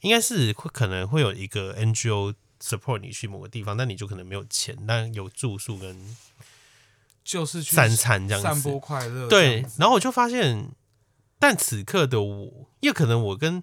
[0.00, 6.16] 应该是会可能会有一个 NGO support 你去某个地方，但你就可能没有钱，但有住宿跟
[7.22, 9.28] 就是去三餐这样子散播快乐。
[9.28, 10.70] 对然后我就发现，
[11.38, 13.62] 但此刻的我，因为可能我跟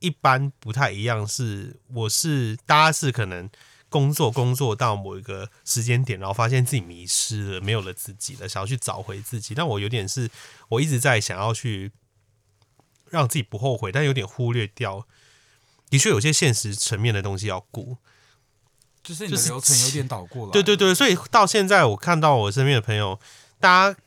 [0.00, 3.48] 一般不太一样，是我是大家是可能
[3.88, 9.54] 工作工作到某一个时间点，然后发现自己迷失了，没有了自己了，想要去找回自己。
[9.54, 10.30] 但我有点是，
[10.68, 11.92] 我一直在想要去
[13.12, 15.06] 让自己不后悔，但有点忽略掉，
[15.88, 17.98] 的确有些现实层面的东西要顾。
[19.02, 20.52] 就是你的流程有点倒过了。
[20.52, 23.18] 对对对，所以到现在我看到我身边的朋友，
[23.58, 23.98] 大家，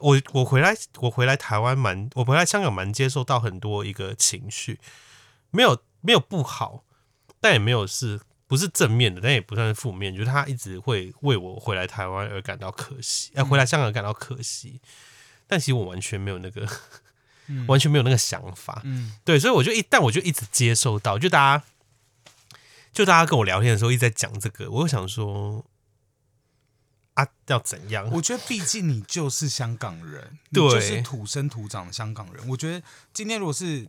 [0.00, 4.80] 我我回来我回来台湾蛮，我回来香港蛮接受到很多一个情绪，
[5.50, 6.84] 没有没有不好，
[7.38, 14.80] 但也没有是不是正面的，但也不算是负面，就是他一直会为我回来台湾而感到可惜，呃，回来香港感到可惜，
[15.46, 16.66] 但其实我完全没有那个，
[17.66, 21.64] 完全没有那个想法，嗯，对，所以我就一，但我就一直接受到，就大家，
[22.92, 25.64] 就大家跟我聊天的时候一直在讲这个，我就想说，
[27.14, 28.08] 啊，要怎样？
[28.10, 32.48] 我觉得毕竟你就是香港人， 你对就是土生土长的香港人。
[32.48, 33.88] 我觉得今天如果是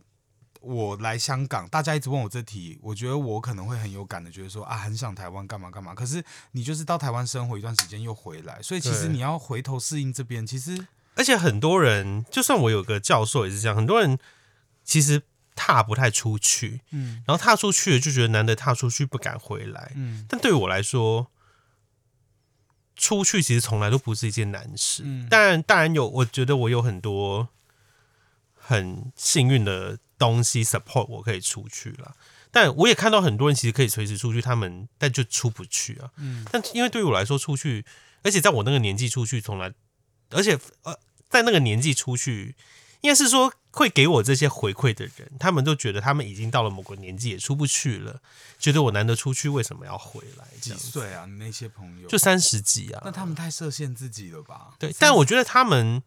[0.60, 5.94] 我来香港，大家一直问我这题，我觉得我可能会很有感的，觉得说啊，很想台湾干嘛干嘛。
[5.94, 14.18] 可是你就是到台湾生活一段时间又回来，所以其实你要回头适应这边，其实而且很多人，就算我有个教授也是这样，很多人
[14.84, 15.22] 其实
[15.54, 21.30] 踏不太出去，嗯然后踏出去了就觉得难得踏出去不敢回来，嗯，但对于我来说，
[22.96, 25.02] 出去其实从来都不是一件难事。
[25.04, 27.48] 嗯当然，当然有，我觉得我有很多
[28.54, 32.16] 很幸运的东西 support 我可以出去了。
[32.50, 36.10] 但我也看到很多人其实可以随时出去，他们但就出不去啊。
[36.16, 37.84] 嗯但因为对于我来说，出去，
[38.22, 39.72] 而且在我那个年纪出去，从来，
[40.32, 40.98] 而且呃，
[41.30, 42.54] 在那个年纪出去，
[43.00, 48.20] 应该是说会给我这些回馈的人，他们都觉得他们已经到了某个年纪，也出不去了，
[48.58, 50.46] 觉得我难得出去，为什么要回来？
[50.60, 51.26] 这几岁啊？
[51.26, 54.74] 你那些朋友就三十几啊那，他们太设限自己了吧？
[54.78, 56.02] 对，但我觉得他们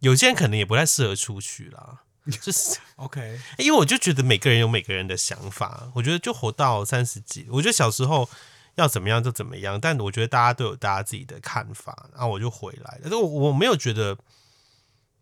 [0.00, 2.02] 有些人可能也不太适合出去啦。
[2.42, 8.28] 就是， OK， 因为我就觉得每个人有每个人的想法，我觉得就活到三十几，我觉得小时候
[8.76, 13.00] 要怎么样就怎么样，但我觉得大家都有大家自己的看法，然后我就回来了。
[13.02, 14.16] 但是我我没有觉得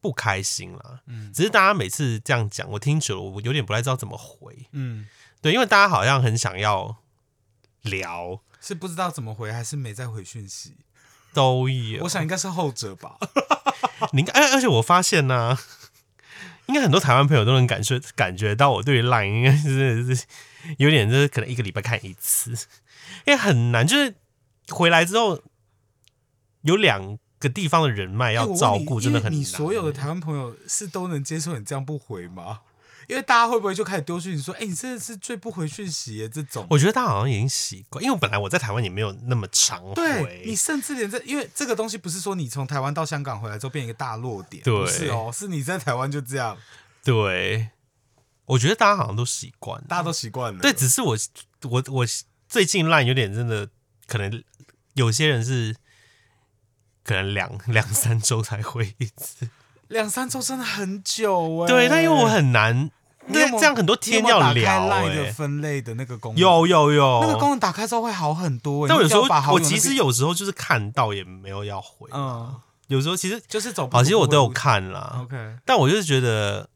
[0.01, 4.67] 不开心啦，嗯只是大家每次这样讲，我听久了，我有点不太知道怎么回。
[4.73, 5.09] 嗯，
[5.41, 6.97] 对，因为大家好像很想要
[7.83, 10.77] 聊，是不知道怎么回，还是没再回讯息？
[11.35, 12.05] 都有。
[12.05, 13.17] 我想应该是后者吧。
[14.13, 15.59] 你应该，而而且我发现呢、
[16.68, 20.26] 应该很多台湾朋友都能感受感觉到我对于 Line 应该是是
[20.76, 22.50] 有点就是可能一个礼拜看一次，
[23.26, 24.14] 因为很难，就是
[24.68, 25.42] 回来之后
[26.62, 29.40] 有两个地方的人脉要照顾，真的很难。
[29.40, 32.61] 你所有的台湾朋友是都能接受你这样不回吗？
[33.09, 46.55] 因为大家会不会就开始丢讯息说：“哎、你真的是最不回讯息的？”这种，我觉得他好像已经习惯，因为本来我在台湾也没有那么常对回你，甚至连这，因为这个东西不是说你从台湾到香港回来之后变一个大落点，对不是哦，是你在台湾就这样，
[47.03, 47.71] 对，
[48.44, 50.61] 我觉得大家好像都习惯，大家都习惯了。
[50.61, 51.16] 对，只是我
[51.62, 52.07] 我我
[52.47, 53.71] 最近 Line 有点真的，
[54.07, 54.44] 可能
[54.92, 55.75] 有些人是
[57.03, 59.49] 可能两 两三周才回一次。
[59.88, 61.66] 两三周真的很久哎。
[61.66, 62.90] 对，但因为我很难，
[63.29, 68.88] 你有没有那这样很多天要聊你有没有打开的哎、分类的那个功能，有有有，那个功能打开之后会好很多欸。
[68.88, 72.55] 但我有时候我其实有时候就是看到也没有要回，嗯，
[72.88, 76.69] 有时候其实就是走不好，其实我都有看啦，OK， 但我就是觉得，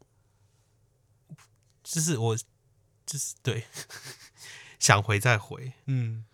[1.82, 3.64] 就是我就是对，
[4.78, 6.24] 想回再回，嗯。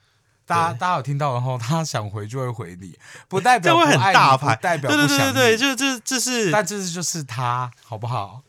[0.49, 8.41] 大家大家有听到然后，他想回就会回你，不代这会很大牌，不代表对对对对对，就就就是但这就是他，好不好？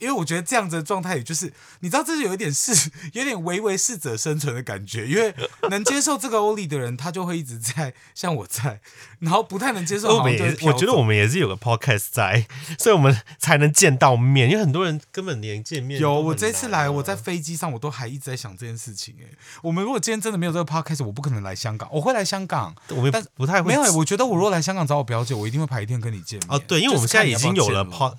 [0.00, 5.06] 因为我觉得这样子的状态，也就是你知道，这是有一点是， 有点唯唯适者生存的感觉。
[5.06, 5.32] 因为
[5.68, 8.80] 能接受这个欧力的人，他就会一直在，像我在，
[9.20, 12.46] 然后不太能接受， 我们也我觉得我们也是有个 podcast 在，
[12.78, 19.14] 所以我们才能见到面，因为很多人根本连见面有，我这次来，我在飞机上，我都还一直在想这件事情。
[19.20, 19.26] 哎，
[19.62, 21.88] 我们如果今天真的没有这个 podcast，我不可能来香港。
[21.92, 23.90] 我会来香港，我们但不太会没有、欸。
[23.90, 26.48] 我觉得我如果来香港找我表姐，我一定会排一天跟你见面。
[26.48, 28.14] 哦，对，因为我们现在已经有了 pod，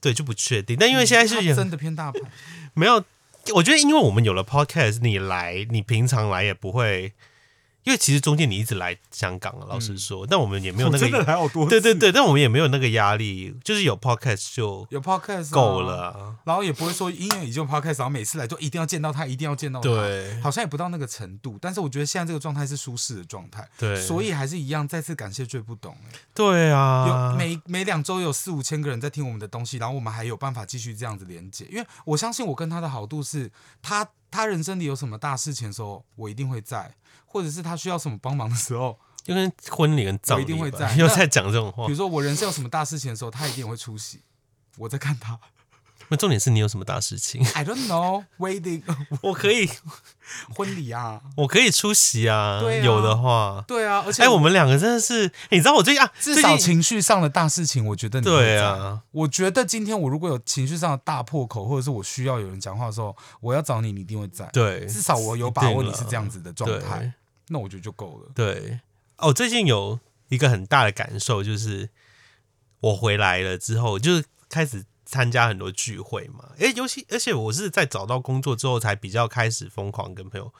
[0.00, 0.76] 对，就不确定。
[0.78, 2.20] 但因为现在是真的偏大牌，
[2.74, 3.04] 没有，
[3.54, 7.12] 我觉得因为我们有了 podcast，你来，你平常来也不会，
[7.88, 11.70] 因为其实中间你一直来香港了，老实说，但我们也没有那个真的个，来好多次。
[11.70, 16.36] 对对对，但我们也没有那个压力，就是有 podcast 就有 podcast 啊够了啊。
[16.44, 19.88] 然后也不会说因为已经有 podcast，然后每次来就一定要见到他，一定要见到他。
[19.88, 21.56] 对好像也不到那个程度。
[21.62, 31.66] 但是我觉得现在这个状态是舒适的状态，对，所以还是一样，再次感谢最不懂、欸对有啊，每每两周有四五千个人在听我们的东西，然后我们还有办法继续这样子连接。
[31.70, 36.94] 因为我相信我跟他的好度是，他他人生里有什么大事情的时候，我一定会在，
[37.26, 41.96] 或者是他需要什么帮忙的时候，就跟婚礼跟葬礼我一定会在 又在讲这种话比如。
[41.96, 44.20] 说我人生有什么大事情的时候，他一定会出席。
[44.76, 45.38] 我在看他
[46.10, 48.82] 那重点是你有什么大事情，，I don't know wedding
[49.22, 49.68] 我可以，
[50.54, 53.62] 婚礼啊，我可以出席啊，对啊有的话。
[53.66, 58.40] 对啊，而且哎，我们两个真的是，你知道我最近啊，至少最近情绪上的大事情，我觉得你会在。
[58.40, 64.46] 对啊，我觉得今天我如果有情绪上的大破口，或者是我需要有人讲话的时候，我要找你，你一定会在。
[64.52, 67.12] 对，至少我有把握你是这样子的状态，
[67.48, 68.30] 那我觉得就够了。
[68.34, 68.80] 对，
[69.18, 71.90] 哦，最近有一个很大的感受，就是
[72.80, 76.50] 我回来了之后，就是开始参加很多聚会嘛。
[76.58, 80.52] 诶，尤其而且我是在找到工作之后，才比较开始疯狂跟朋友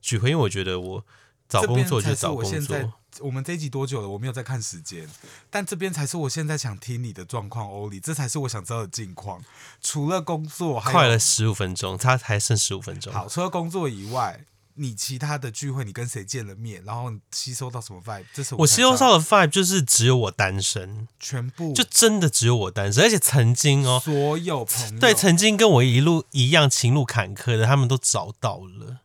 [0.00, 1.06] 聚会，因为我觉得我
[1.48, 4.08] 找工作就是找工作我现在，我们这一集多久了？
[4.08, 5.08] 我没有在看时间，
[5.48, 9.44] 但这边才是我现在想听你的状况，欧里，这才是我想知道的近况。
[9.80, 13.12] 除了工作，还快了十五分钟，他还剩十五分钟。
[13.12, 14.44] 好，除了工作以外，
[14.76, 18.24] 你其他的聚会，你跟谁见了面，然后吸收到什么 vibe？
[18.32, 29.00] 这是我吸收到的 vibe 就是只有我单身，全部，就真的只有我单身，而且曾经哦，所有朋友，对，曾经跟我一路一样情路坎坷的，他们都找到了。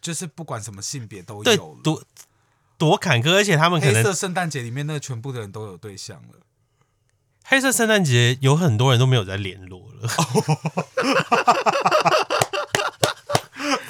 [0.00, 1.80] 就是不管什么性别都有了。
[1.82, 2.02] 多
[2.78, 6.38] 多坎坷，而且他们可能黑色圣诞节里面那全部的人都有对象了。
[7.48, 10.10] 黑色圣诞节有很多人都没有在联络了，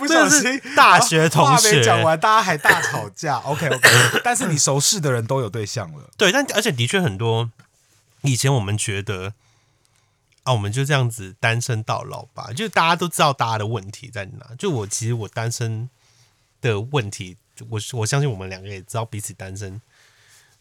[0.06, 3.36] 不真的是是大学同话没讲，完，大家还大吵架。
[3.38, 3.88] OK OK，
[4.24, 6.10] 但是你熟识的人都有对象了。
[6.16, 7.50] 对，但而且的确很多，
[8.22, 9.34] 以前我们觉得
[10.44, 14.50] 啊，我们就这样子单身到老吧，就大家都知道大家的问题在哪。
[14.58, 15.90] 就我其实我单身
[16.60, 17.36] 的问题，
[17.68, 19.80] 我我相信我们两个也知道彼此单身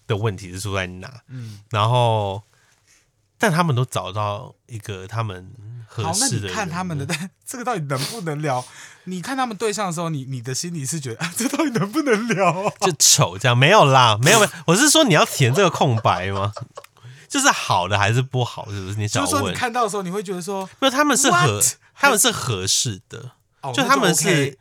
[0.08, 1.22] 的问题是出在哪。
[1.28, 2.42] 嗯，然后
[3.46, 5.52] 但他们都找到一个他们
[5.88, 6.50] 合好，那你适的。
[6.52, 8.66] 看他们的，但 这个到底能不能聊？
[9.04, 12.74] 你看他们对象的时候，你你的心里是觉得啊， 这到底能不能聊啊？
[12.82, 16.52] 就丑这样没有啦，没有没有，我是说你要填这个空白吗？
[17.30, 18.96] 就是好的还是不好，是不是？
[18.98, 19.56] 你想就是说你？
[19.56, 21.62] 看到的时候，你会觉得说，不是，他们是合？
[21.94, 23.32] 他们是合适的，
[23.62, 24.58] 哦，就他们是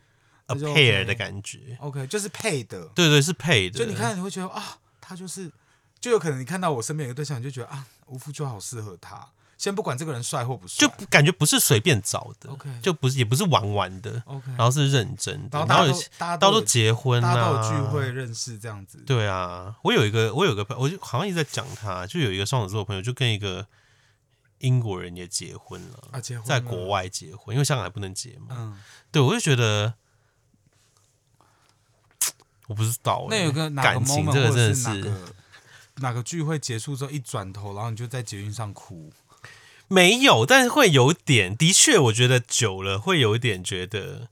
[0.46, 1.58] a pair 的感觉。
[1.80, 2.84] OK，就是配的。
[2.94, 3.78] 对对，是配的。
[3.78, 5.50] 就你看，你会觉得啊，他就是，
[6.00, 9.28] 就有可能你看到我身边有个对象，你就觉得啊，吴夫就好适合他。
[9.56, 18.98] 先不管这个人帅或不帅，就感觉不是随便找的 OK 就不是也不是玩玩的 OK，然后是认真的，然后大家有都结婚大家都有，聚会认识这样子。
[19.06, 23.66] 对啊，我有一个，我有个朋友，我就好像一直在讲他，就有一个双子座的朋友，就跟一个
[24.58, 28.48] 英国人也结婚了，啊，结婚在国，外结婚，因为香港还不能结嘛。
[28.50, 28.78] 嗯，
[29.12, 29.94] 对，我就觉得，
[32.66, 35.14] 我不知道欸、那有个感情这个真的是
[35.96, 39.12] 哪个聚会结束之后一转头，然后你就在捷运上哭。
[39.86, 44.28] 没有，但是会有点，的确，我觉得久了会有一点觉得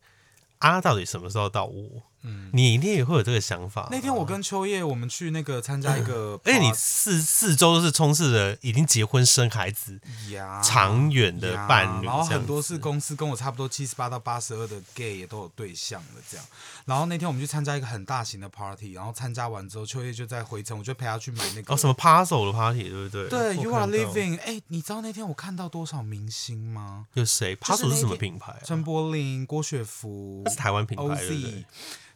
[0.58, 2.02] 啊，到底什么时候到我？
[2.22, 3.88] 嗯，你一定也会有这个想法。
[3.90, 16.46] 那天我跟秋叶我们去那个参加一个且你四四周都是充斥着已经结婚生孩子、呀长远的伴侣，然后很多是公司跟我差不多七十八到八十二的 gay 也都有对象了，这样。
[16.84, 23.28] 然后那天我们去参加一个很大型的 party，然后参加完之后，秋叶就在回程，我就陪他去买那个哦什么 puzzle 的 party 对不对？
[23.28, 27.06] 对 You Are Living，哎、你知道那天我看到多少明星吗？
[27.14, 28.58] 有谁就是 puzzle 是什么品牌、啊？
[28.64, 31.64] 陈柏霖、郭雪芙那是台湾品牌对不对。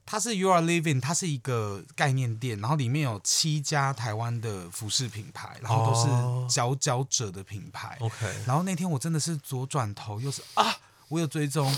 [0.07, 7.99] 它是 You Are Living，它是一个概念店，然后里面有七家台湾的服饰品牌，然后都哦是佼佼者的品牌。
[8.01, 10.77] OK，然后那天我真的是左转头又是啊，
[11.09, 11.77] 我有追踪。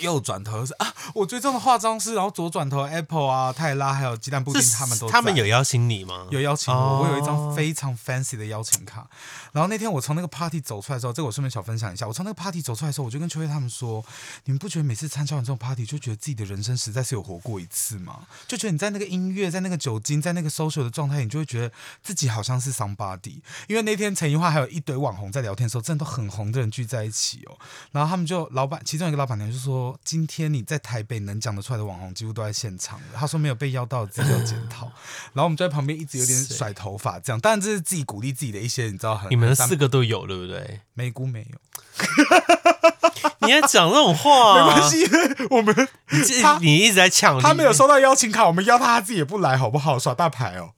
[0.00, 6.26] 右转头又是啊，我追踪的化妆师，然后左转头 Apple 啊、泰拉还有鸡蛋布丁，他们都他们有邀请你吗？
[6.30, 9.08] 有邀请我，哦我有一张非常 fancy 的邀请卡。
[9.52, 12.06] 然后那天我从那个 party 走出来的时候，这个我顺便小分享一下。
[12.06, 14.04] 我从那个 party 走出来的时候，我就跟秋叶他们说
[14.44, 18.26] ：“你们不觉得每次参加完这种 party，就觉得自己的人生实在是有活过一次吗？
[18.48, 23.40] 就觉得你在那个音乐、在那个酒精、在那个 social 的状态，你就会觉得自己好像是 somebody。
[23.68, 27.56] 因为那天陈怡桦还有一堆网红在聊天的时候，真的都很红的人聚在一起哦。
[27.92, 33.06] 然后他们就老板，其中一个老板娘就说：今天你在台北能讲得出来的网红，几乎都在现场了。
[33.14, 34.86] 他说没有被邀到，自己要检讨。
[35.34, 37.38] 然后我们就在旁边一直有点甩头发，这样。
[37.40, 40.80] 当然这是自己鼓励自己的一些，你知道很你们四个都有对不对？
[40.94, 41.58] 梅姑没有，
[43.46, 44.64] 你还讲这种话？
[44.66, 45.06] 没关，系，
[45.50, 49.98] 我们你你一直在抢，他没有收到邀请卡，我们邀他，他自己也不来，好不好？
[49.98, 50.70] 耍大牌哦。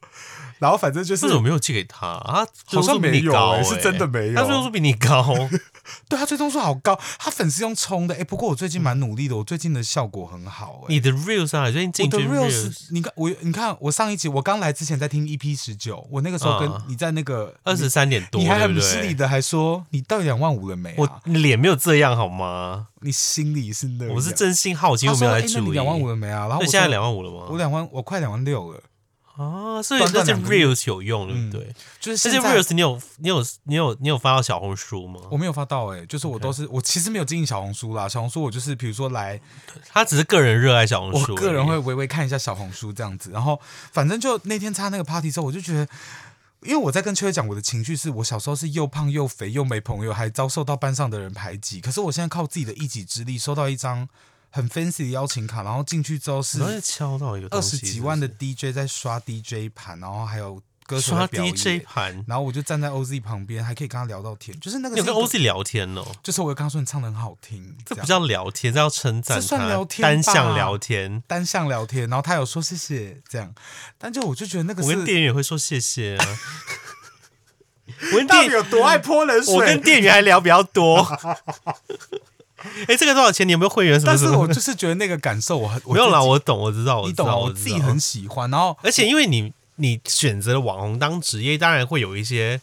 [0.59, 2.07] 然后反正就是为什么没有寄给他？
[2.07, 5.25] 啊好像没有是真的没有他最终数比你高，
[6.09, 8.15] 对他最终数好高，他粉丝用冲的。
[8.15, 10.81] 哎，不过我最近蛮努力的，我最近的效果很好。
[10.83, 20.95] 哎，你的 reels 啊，最近进我的军 reels，你看我，你看我上一集我刚来之前在听 EP 十九，我那个时候跟嗯你在那个二十三点多，你还很失礼的还说你到底两万五了没、啊？
[20.99, 22.89] 我脸没有这样好吗？
[23.01, 25.61] 你心里是那样，我是真心好奇，他说：“我没有哎、在注意。
[25.61, 27.47] 那你两万五了没啊？”然后现在两万五了吗？
[27.51, 28.81] 我两万，我快两万六了。
[29.37, 31.75] 啊，所以短这些 reels 有用，对不对？
[32.01, 35.21] 就是这些 reels 你有你有你有你有发到小红书吗？
[35.31, 39.41] 我没有发到哎、就是我都是我其实没有经营小红书啦，小红书我就是比如说来，
[39.89, 43.61] 他只是个人热爱小红我书个人会微微看一下小红书这样子，然后
[43.93, 45.89] 反正就那天参加那个 party 之后，我就觉得。
[46.63, 51.81] 因为我在跟秋叶讲，我的情绪是我小时候是又胖又肥又没朋友，还遭受到班上的人排挤。
[51.81, 54.09] 可是我现在靠自己的一己之力，收到一张
[54.51, 66.07] 很 fancy 的邀请卡，然后进去之后是敲到一个东二十几万的 DJ 在刷 DJ 盘，然后还有歌手刷在表演 DJ 盘，然后我就站在 OZ 旁边，还可以跟他聊到天，就是那个你有跟 OZ 聊天哦？
[66.23, 71.23] 就是我有跟他说你唱的很好听，这不叫聊天，这叫称赞他，这算聊天单向聊天。
[71.27, 73.55] 单向聊天，然后他有说谢谢这样，
[73.99, 76.27] 但就我就觉得那个我跟店员也会说谢谢啊。
[78.13, 79.55] 我跟店有多爱泼冷水？
[79.55, 81.07] 我跟店员还聊比较多。
[82.89, 83.47] 哎、这个多少钱？
[83.47, 84.01] 你有没有会员？
[84.01, 84.31] 什么但是？
[84.31, 92.61] 我就是觉得那个感受我很我 没有啦，我懂，我知道，我懂啊，我自己很喜欢，然后而且因为你你选择了网红当职业，当然会有一些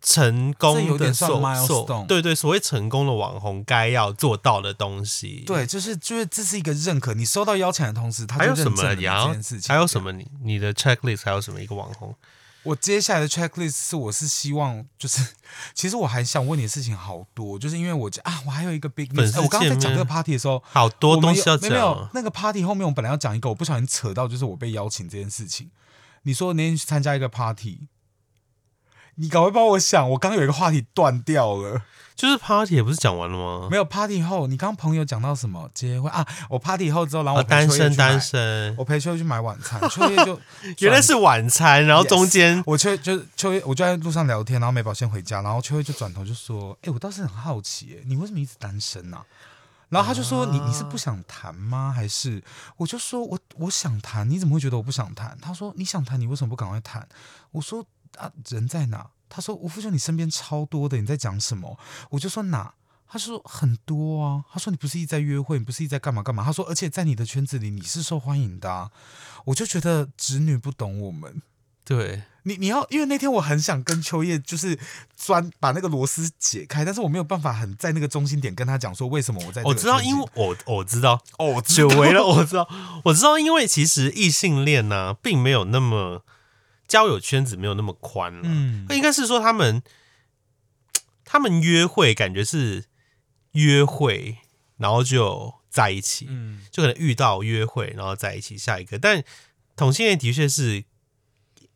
[0.00, 8.70] 成这有功的点算所 milestone 所对对，所谓成功的网红该要做到的东西。，对，就是就是这是一个认可，你收到邀请的同时，他就还有什么？
[8.70, 10.26] 认证了你你要件事情，还有什么你？
[10.42, 12.14] 你的 checklist 还有什么一个网红
[12.64, 15.34] 我接下来的 checklist 是，我是希望就是，
[15.74, 25.70] 其实我还想问你的事情好多，就是因为我啊，我还有一个 big 粉 news，、丝哎我刚刚在讲这个 party 的时候，好多我们东西要有没有没有讲，那个 party 后面我本来要讲一个，我不小心扯到就是我被邀请这件事情。
[26.22, 27.88] 你说那天去参加一个 party，
[29.16, 31.82] 你赶快帮我想，我刚刚有一个话题断掉了。
[32.16, 33.68] 就是 party 也不是讲完了吗？
[33.70, 36.24] 没有 party 后，你刚刚朋友讲到什么结婚啊？
[36.48, 40.40] 我 party 后之后，然后啊，我陪单身单，身，我陪秋叶去买晚餐，秋叶就
[40.78, 49.18] 原来是晚餐，然后中间我秋就秋叶，我就在路上聊天，然后美宝先回家，然后秋叶就转头就说：“哎、我倒是很好奇，哎，你为什么一直单身呢、
[49.88, 51.92] 然后他就说：“你你是不想谈吗？
[51.94, 52.42] 还是？”
[52.78, 57.06] 我就说：“我我想谈，你怎么会觉得我不想谈？”他说：“你想谈，你为什么不赶快谈？”
[57.50, 57.84] 我说
[58.18, 61.76] ：“啊，人在哪？”他说：“吴富秀，你身边超多的，你在讲什么？”
[62.10, 62.74] 我就说：“哪？”
[63.08, 68.90] 他说：“很多啊。”他说：“你不是一直在约会，你不是一直在干嘛干嘛？”他说：“而且在你的圈子里，你是受欢迎的、啊。”
[69.46, 71.42] 我就觉得侄女不懂我们。
[71.84, 74.78] 对，你你要，因为那天我很想跟秋叶就是
[75.14, 82.66] 钻把那个螺丝解开，但是我没有办法很在那个中心点跟他讲说为什么我在我知道，因为我我知道，哦，我久违了，我知道，
[83.04, 86.24] 我知道，因为其实异性恋呢、并没有那么
[86.86, 88.86] 交友圈子没有那么宽了，嗯。
[88.90, 89.82] 应该是说他们
[91.24, 92.84] 他们约会感觉是
[93.52, 94.38] 约会，
[94.76, 96.60] 然后就在一起，嗯。
[96.70, 98.98] 就可能遇到约会，然后在一起下一个。
[98.98, 99.22] 但
[99.76, 100.84] 同性恋的确是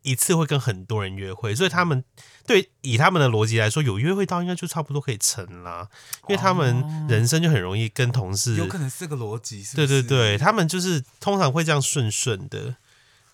[0.02, 2.04] 一次会跟很多人约会，所以他们
[2.46, 5.88] 对以他们的逻辑来说，有约会到应该就差不多可以成啦，
[6.28, 12.76] 因为他们人生就很容易跟同事，有可能是个逻辑，是不对对对，他们就是通常会这样顺顺的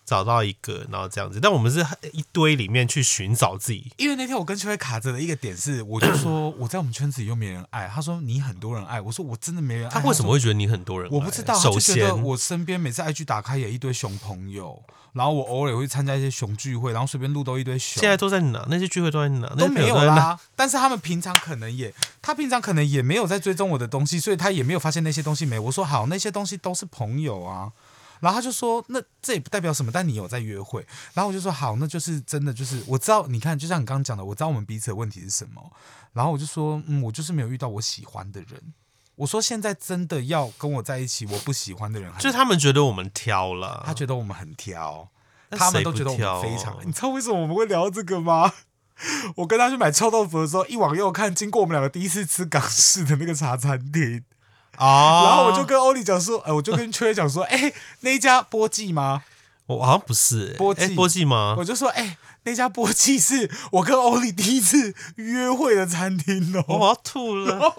[0.04, 1.40] 找到一个，然后这样子。
[1.40, 11.14] 但我们是一堆里面去寻找自己，因为那天我跟秋叶卡着的一个点是，我就说 我在我们圈子里又没人爱，他说你很多人爱，我说我真的没人爱，他为什么会觉得你很多人爱？
[11.14, 14.82] 我不知道，他首就觉得先，我身边每次 IG 打开也一堆熊朋友，
[15.14, 18.00] 然后我偶尔也会参加一些熊聚会，然后随便录都一堆熊。
[18.00, 18.66] 现在都在哪？
[18.68, 19.48] 那些聚会都在哪？
[19.56, 19.94] 都没有。
[20.04, 20.38] 啦。
[20.54, 25.58] 但是他们平常可能也，他平常可能也没有在追踪我的东西，所以他也没有发现那些东西没。
[25.58, 27.72] 我说好，那些东西都是朋友啊。
[28.24, 30.84] 然后他就说，那这也不代表什么，但你有在约会。
[31.12, 35.70] 然后我就说好，那就是真的，就是我知道，你看，就像你刚刚讲的，我知道我们彼此的问题是什么。
[36.14, 38.72] 然后我就说，嗯，我就是没有遇到我喜欢的人。
[39.16, 45.08] 我说现在真的要跟我在一起，我不喜欢的人，就是他们觉得我们挑了，他觉得我们很挑，
[45.50, 46.78] 那他们都觉得我们非常。
[46.86, 48.52] 你知道为什么我们会聊这个吗？
[49.36, 54.24] 我跟他去买臭豆腐的时候，一往右看，经过我们两个第一次吃港式的那个茶餐厅，
[54.78, 59.22] 哦，然后我就跟欧丽讲说，呃，我就跟秋叶讲说， 哎、那一家波记吗？
[59.66, 61.64] 我好像不是欸波记哎波记吗我？
[61.64, 66.64] 就说，哎、那家波记是我跟欧丽第一次约会的餐厅哦。
[66.68, 67.72] 我要吐了，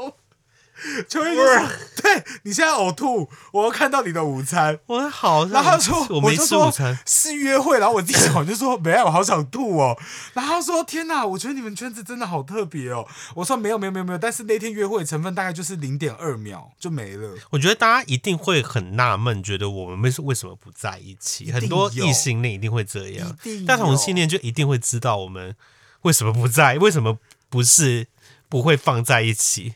[1.08, 1.68] 秋叶就说，
[2.02, 4.80] 对你现在呕吐，我要看到你的午餐。
[4.88, 9.98] 我好然后他说，我没就说吃午餐，是约会，然后我自己想，我就说没有，我好想吐哦。
[10.34, 13.08] 然后他说天哪，我觉得你们圈子真的好特别哦。
[13.36, 17.36] 我说没有没有没有没有，但是那天约会的成分大概就是零点二秒就没了。
[17.50, 21.46] 我觉得大家一定会很纳闷，觉得我们为为什么不在一起？
[21.46, 25.56] 定很多异性恋一定会这样，但同性恋就一定会知道我们
[26.02, 27.18] 为什么不在，为什么
[27.50, 28.08] 不是
[28.50, 29.76] 不会放在一起。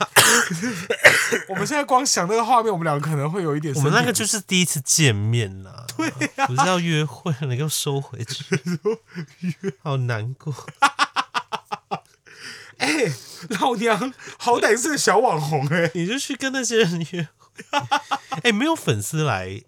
[1.48, 3.80] 我们现在光想那个画面，我们两个可能会有一点我。
[3.80, 8.44] 们那个就是第一次见面啦，对呀、不是要约会，你给我收回去，
[9.82, 10.54] 好难过。
[12.78, 13.12] 哎、
[13.60, 17.78] 老娘好歹是个小网红哎、你就去跟那些人约会，
[18.42, 19.62] 哎、没有粉丝来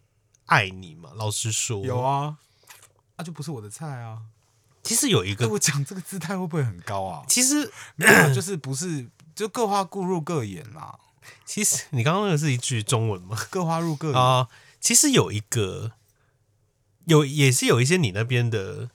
[0.47, 1.11] 爱你嘛？
[1.15, 2.01] 老实说，有。
[2.01, 2.37] 啊，
[3.19, 4.19] 那、就不是我的菜啊。
[4.83, 7.23] 其实有一哎、个，我讲这个姿态会不会很高啊？
[7.29, 10.99] 其实没有啊，就是不是就各花各入各眼啦，
[11.45, 13.37] 其实你刚刚那个是一句中文吗？
[13.51, 14.21] 各花入各眼。
[14.21, 14.49] 啊、
[14.81, 15.93] 其实有一个，
[17.07, 18.91] 有也是有一些你那边的，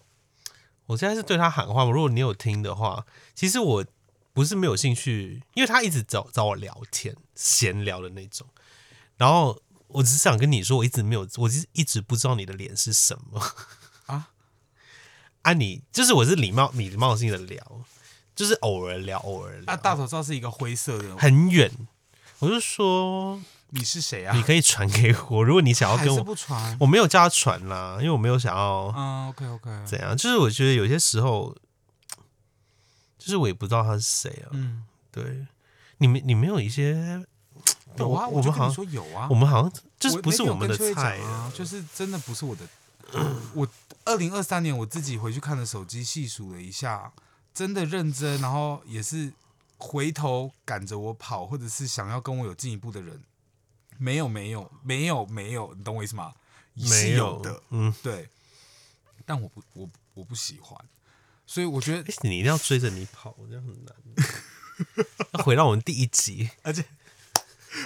[0.87, 1.91] 我现在是对他喊话嘛。
[1.91, 3.85] 如果你有听的话，其实我
[4.33, 8.47] 不是没有兴趣，因为他一直找找我聊天闲聊的那种。
[9.17, 13.41] 然后我只是想跟你说，我一直没有，我其实一直不知道你的脸是什么
[14.05, 14.29] 啊
[15.41, 15.81] 啊你！
[15.91, 17.85] 就是我是礼貌礼貌性的聊，
[18.37, 21.69] 就是偶尔聊偶尔聊，啊，大头照是一个灰色的，很远。
[22.37, 24.35] 我就说你是谁啊？
[24.35, 26.77] 你可以传给我，如果你想要跟我不传？
[26.79, 30.15] 我没有叫他传啦，因为我没有想要嗯，OK OK，怎样。
[30.15, 31.55] 就是我觉得有些时候，
[33.17, 34.49] 就是我也不知道他是谁啊。
[34.51, 35.47] 嗯，对，
[35.97, 37.25] 你们你没有一些，
[37.97, 42.61] 有啊，我我们好像说有啊，我们好像就是不是我们的菜啊，就是真的不是我的。
[43.55, 43.67] 我
[44.05, 47.11] 二零二三年我自己回去看了手机，细数了一下，
[47.57, 49.33] 真的认真，然后也是
[49.79, 53.23] 回头赶着我跑，或者是想要跟我有进一步的人，
[53.97, 56.35] 没有没有没有没有，你懂我意思吗？
[56.77, 58.29] 是没有的，嗯，对。
[59.25, 60.79] 但我不我我不喜欢。
[61.47, 63.95] 所以我觉得，哎你一定要追着你跑，这样很难。
[65.33, 66.85] 要回到我们第一集， 而且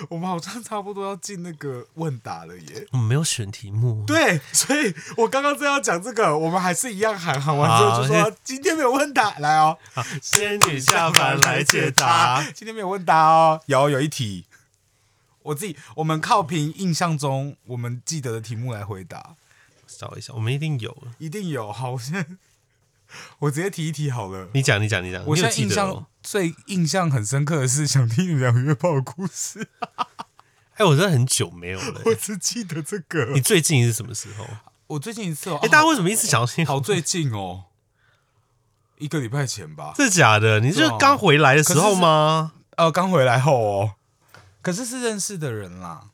[0.10, 2.88] 我们好像差不多要进那个问答了耶。
[2.92, 4.04] 我们没有选题目。
[4.06, 9.78] 对，所以我刚刚正要讲这个，我们还是一样喊喊完之后就说今天没有问答，来哦，
[10.22, 12.44] 仙女下凡来解答。
[12.54, 14.46] 今天没有问答哦，有有一题，
[15.44, 19.36] 我自己我们靠凭印象中我们记得的题目来回答，
[19.88, 20.96] 找一下，我们一定有。
[21.20, 21.72] 一定有。
[21.72, 22.26] 好，我现在
[23.40, 24.50] 我直接提一提好了。
[24.54, 25.26] 你讲，你讲，你讲。
[25.26, 26.06] 我现在印象？
[26.24, 29.68] 最印象很深刻的是想听你们讲约炮的故事，
[30.76, 32.02] 哎，我真的很久没有了。
[32.06, 33.42] 我只记得这个你。
[33.42, 34.48] 最近是什么时候？
[34.88, 36.66] 我最近一次哦，哎，大家为什么一直想要听？
[36.66, 37.66] 好最近哦，
[38.98, 39.94] 一个礼拜前吧。
[39.96, 40.60] 真的假的？
[40.60, 42.54] 你是刚回来的时候吗？
[42.78, 43.96] 呃，刚回来后哦，
[44.62, 46.10] 可是是认识的人啦，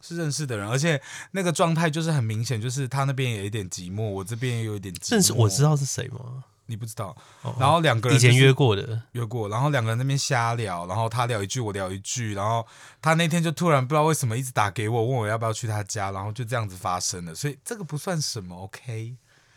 [0.00, 1.00] 是认识的人，而且
[1.32, 5.10] 那个状态就是很明显，就是他那边也有一点寂寞，我这边也有一点寂寞。
[5.12, 6.44] 认识我知道是谁吗？
[6.70, 12.66] 你不知道，哦然后两个人以前约过的，约过，然后两个人那边瞎聊，然后他聊一句，我聊一句，然后
[13.02, 19.16] 他那天就突然不知道为什么一直打给我，问我要不要去他家，然后就这样子发生了，所以这个不算什么，OK？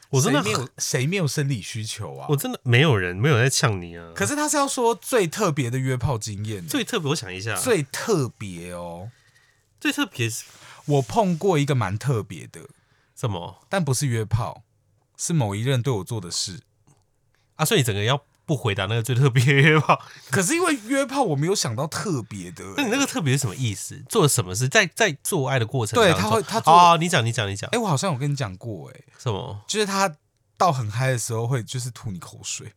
[0.10, 2.28] 我真的没有谁没有生理需求啊？
[2.30, 2.36] 我？
[2.36, 4.12] 真的没有人没有在呛你啊。
[4.16, 9.10] 可是他是要说最特别的约炮经验，最特别，我想一下，最特别哦，
[9.80, 10.44] 最特别是
[10.86, 12.62] 我碰过一个蛮特别的，
[13.16, 13.66] 什么？
[13.68, 14.62] 但不是约炮，
[15.18, 16.60] 是某一任对我做的事。
[17.56, 17.66] 啊？
[17.66, 24.04] 所以你整个要不回答那个最特别的约炮， 可是因为约炮，我没有想到特别的、那你那个特别是什么意思？
[24.10, 24.68] 做了什么事？
[24.68, 29.62] 在在做爱的过程对他会他做哦，你讲，你讲，你讲哎、，我好像有跟你讲过、哎，什么？
[29.68, 30.14] 就是他
[30.58, 32.74] 到很嗨的时候会就是吐你口水，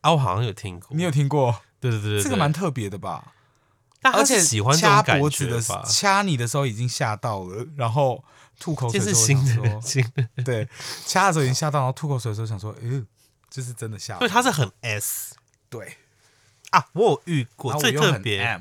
[0.00, 1.60] 啊，我好像有听过，你有听过？
[1.80, 3.34] 对对对对，这个蛮特别的吧？
[4.00, 5.84] 但他而且是喜欢这掐种感脖子的觉吧？
[5.84, 8.24] 掐你的时候已经吓到了，然后
[8.58, 10.68] 吐口水这的时候是新的想说，新的，对，
[11.06, 13.02] 掐的时候已经吓到，然后吐口水的时候想说，哎、
[13.50, 14.20] 就是真的吓到。
[14.20, 14.30] 所以。
[14.30, 15.34] 他是很 S
[15.68, 15.98] 对，
[16.70, 18.60] 啊，我有遇过最特别，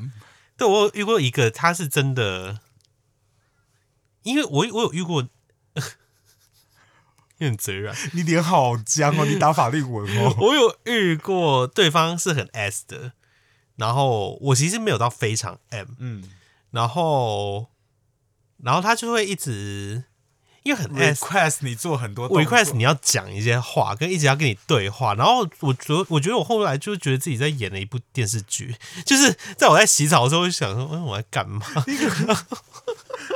[0.58, 2.60] 对我有遇过一个，他是真的，
[4.24, 5.22] 因为我我有遇过，
[7.38, 10.36] 有点嘴软，你脸好僵哦，你打法令纹哦。
[10.42, 13.14] 我有遇过对方是很 S 的，
[13.76, 16.32] 然后我其实没有到非常 M，嗯。
[16.72, 17.70] 然后
[18.58, 20.04] 然后他就会一直
[20.68, 20.98] 因为很。
[20.98, 31.66] ，request 你做很多 request 你要讲一些话，跟一直要跟你对话，然后我觉得，我觉得我后来就觉得自己在演了一部电视剧， 就是在我在洗澡的时候，我就想说，嗯，我在干嘛？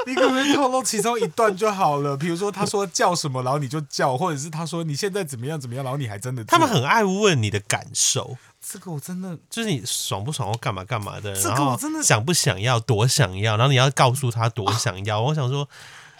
[0.07, 2.17] 你可不可以透露其中一段就好了？
[2.17, 15.21] 比如说他说叫什么，然后你就叫，或者是他说你现在怎么样怎么样，然后你还真的他们很爱问你的感受，这个我真的就是你爽不爽或干嘛干嘛的，这个我真的想不想要，多想要，然后你要告诉他多想要。
[15.21, 15.67] 我想说，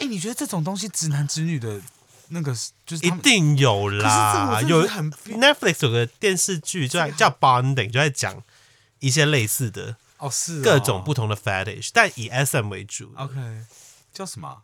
[0.01, 1.79] 哎、你觉得这种东西直男直女的
[2.29, 2.53] 那个
[2.85, 8.41] 就是一他们定有可是这个啦，有我真的是很 Netflix 有个电视剧就在叫 Bonding，就在讲
[8.99, 13.13] 一些类似的哦是哦各种不同的 fetish，但以 SM 为主。
[13.15, 13.35] OK
[14.13, 14.57] 叫什么啊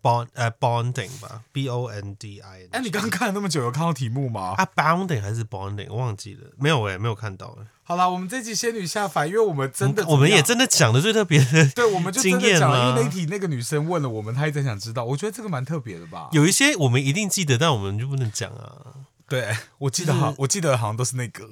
[0.00, 2.68] ？Bond 呃 Bonding 吧，B O N D I N。
[2.72, 4.54] 哎、你刚刚看了那么久，有看到题目吗？
[4.56, 16.28] 啊 Bounding 还是 Bonding，我忘记了，没有哎、没有看到哎、好啦，我们这集仙女下凡，因为我们真的我们也真的讲的最特别的，对，我们就真的讲了，因为那一题那个女生问了我们，她一直想知道，我觉得这个蛮特别的吧？
[16.32, 18.92] 有一些我们一定记得，但我们就不能讲啊。
[19.26, 21.48] 对，我记得好，我记得好像都是那个，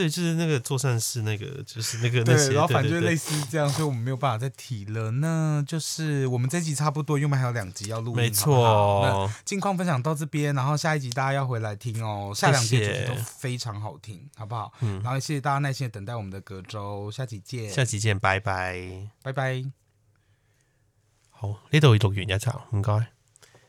[0.00, 5.10] 对，就是那个做善事，那个就是那个那对，些，然后反正就类似这样，所以我们没有办法再提了。
[5.10, 14.72] 那就是我们这集差不多，因为我们还有两集要录音，没错，近况分享到这边，然后下一集大家要回来听哦，下两集都非常好听，好不好？
[14.80, 19.06] 嗯然后也谢谢大家耐心的等待我们的隔周，下集见，下集见，拜拜。
[19.22, 19.62] 拜拜。
[21.28, 23.19] 好，呢度錄完一集，唔該。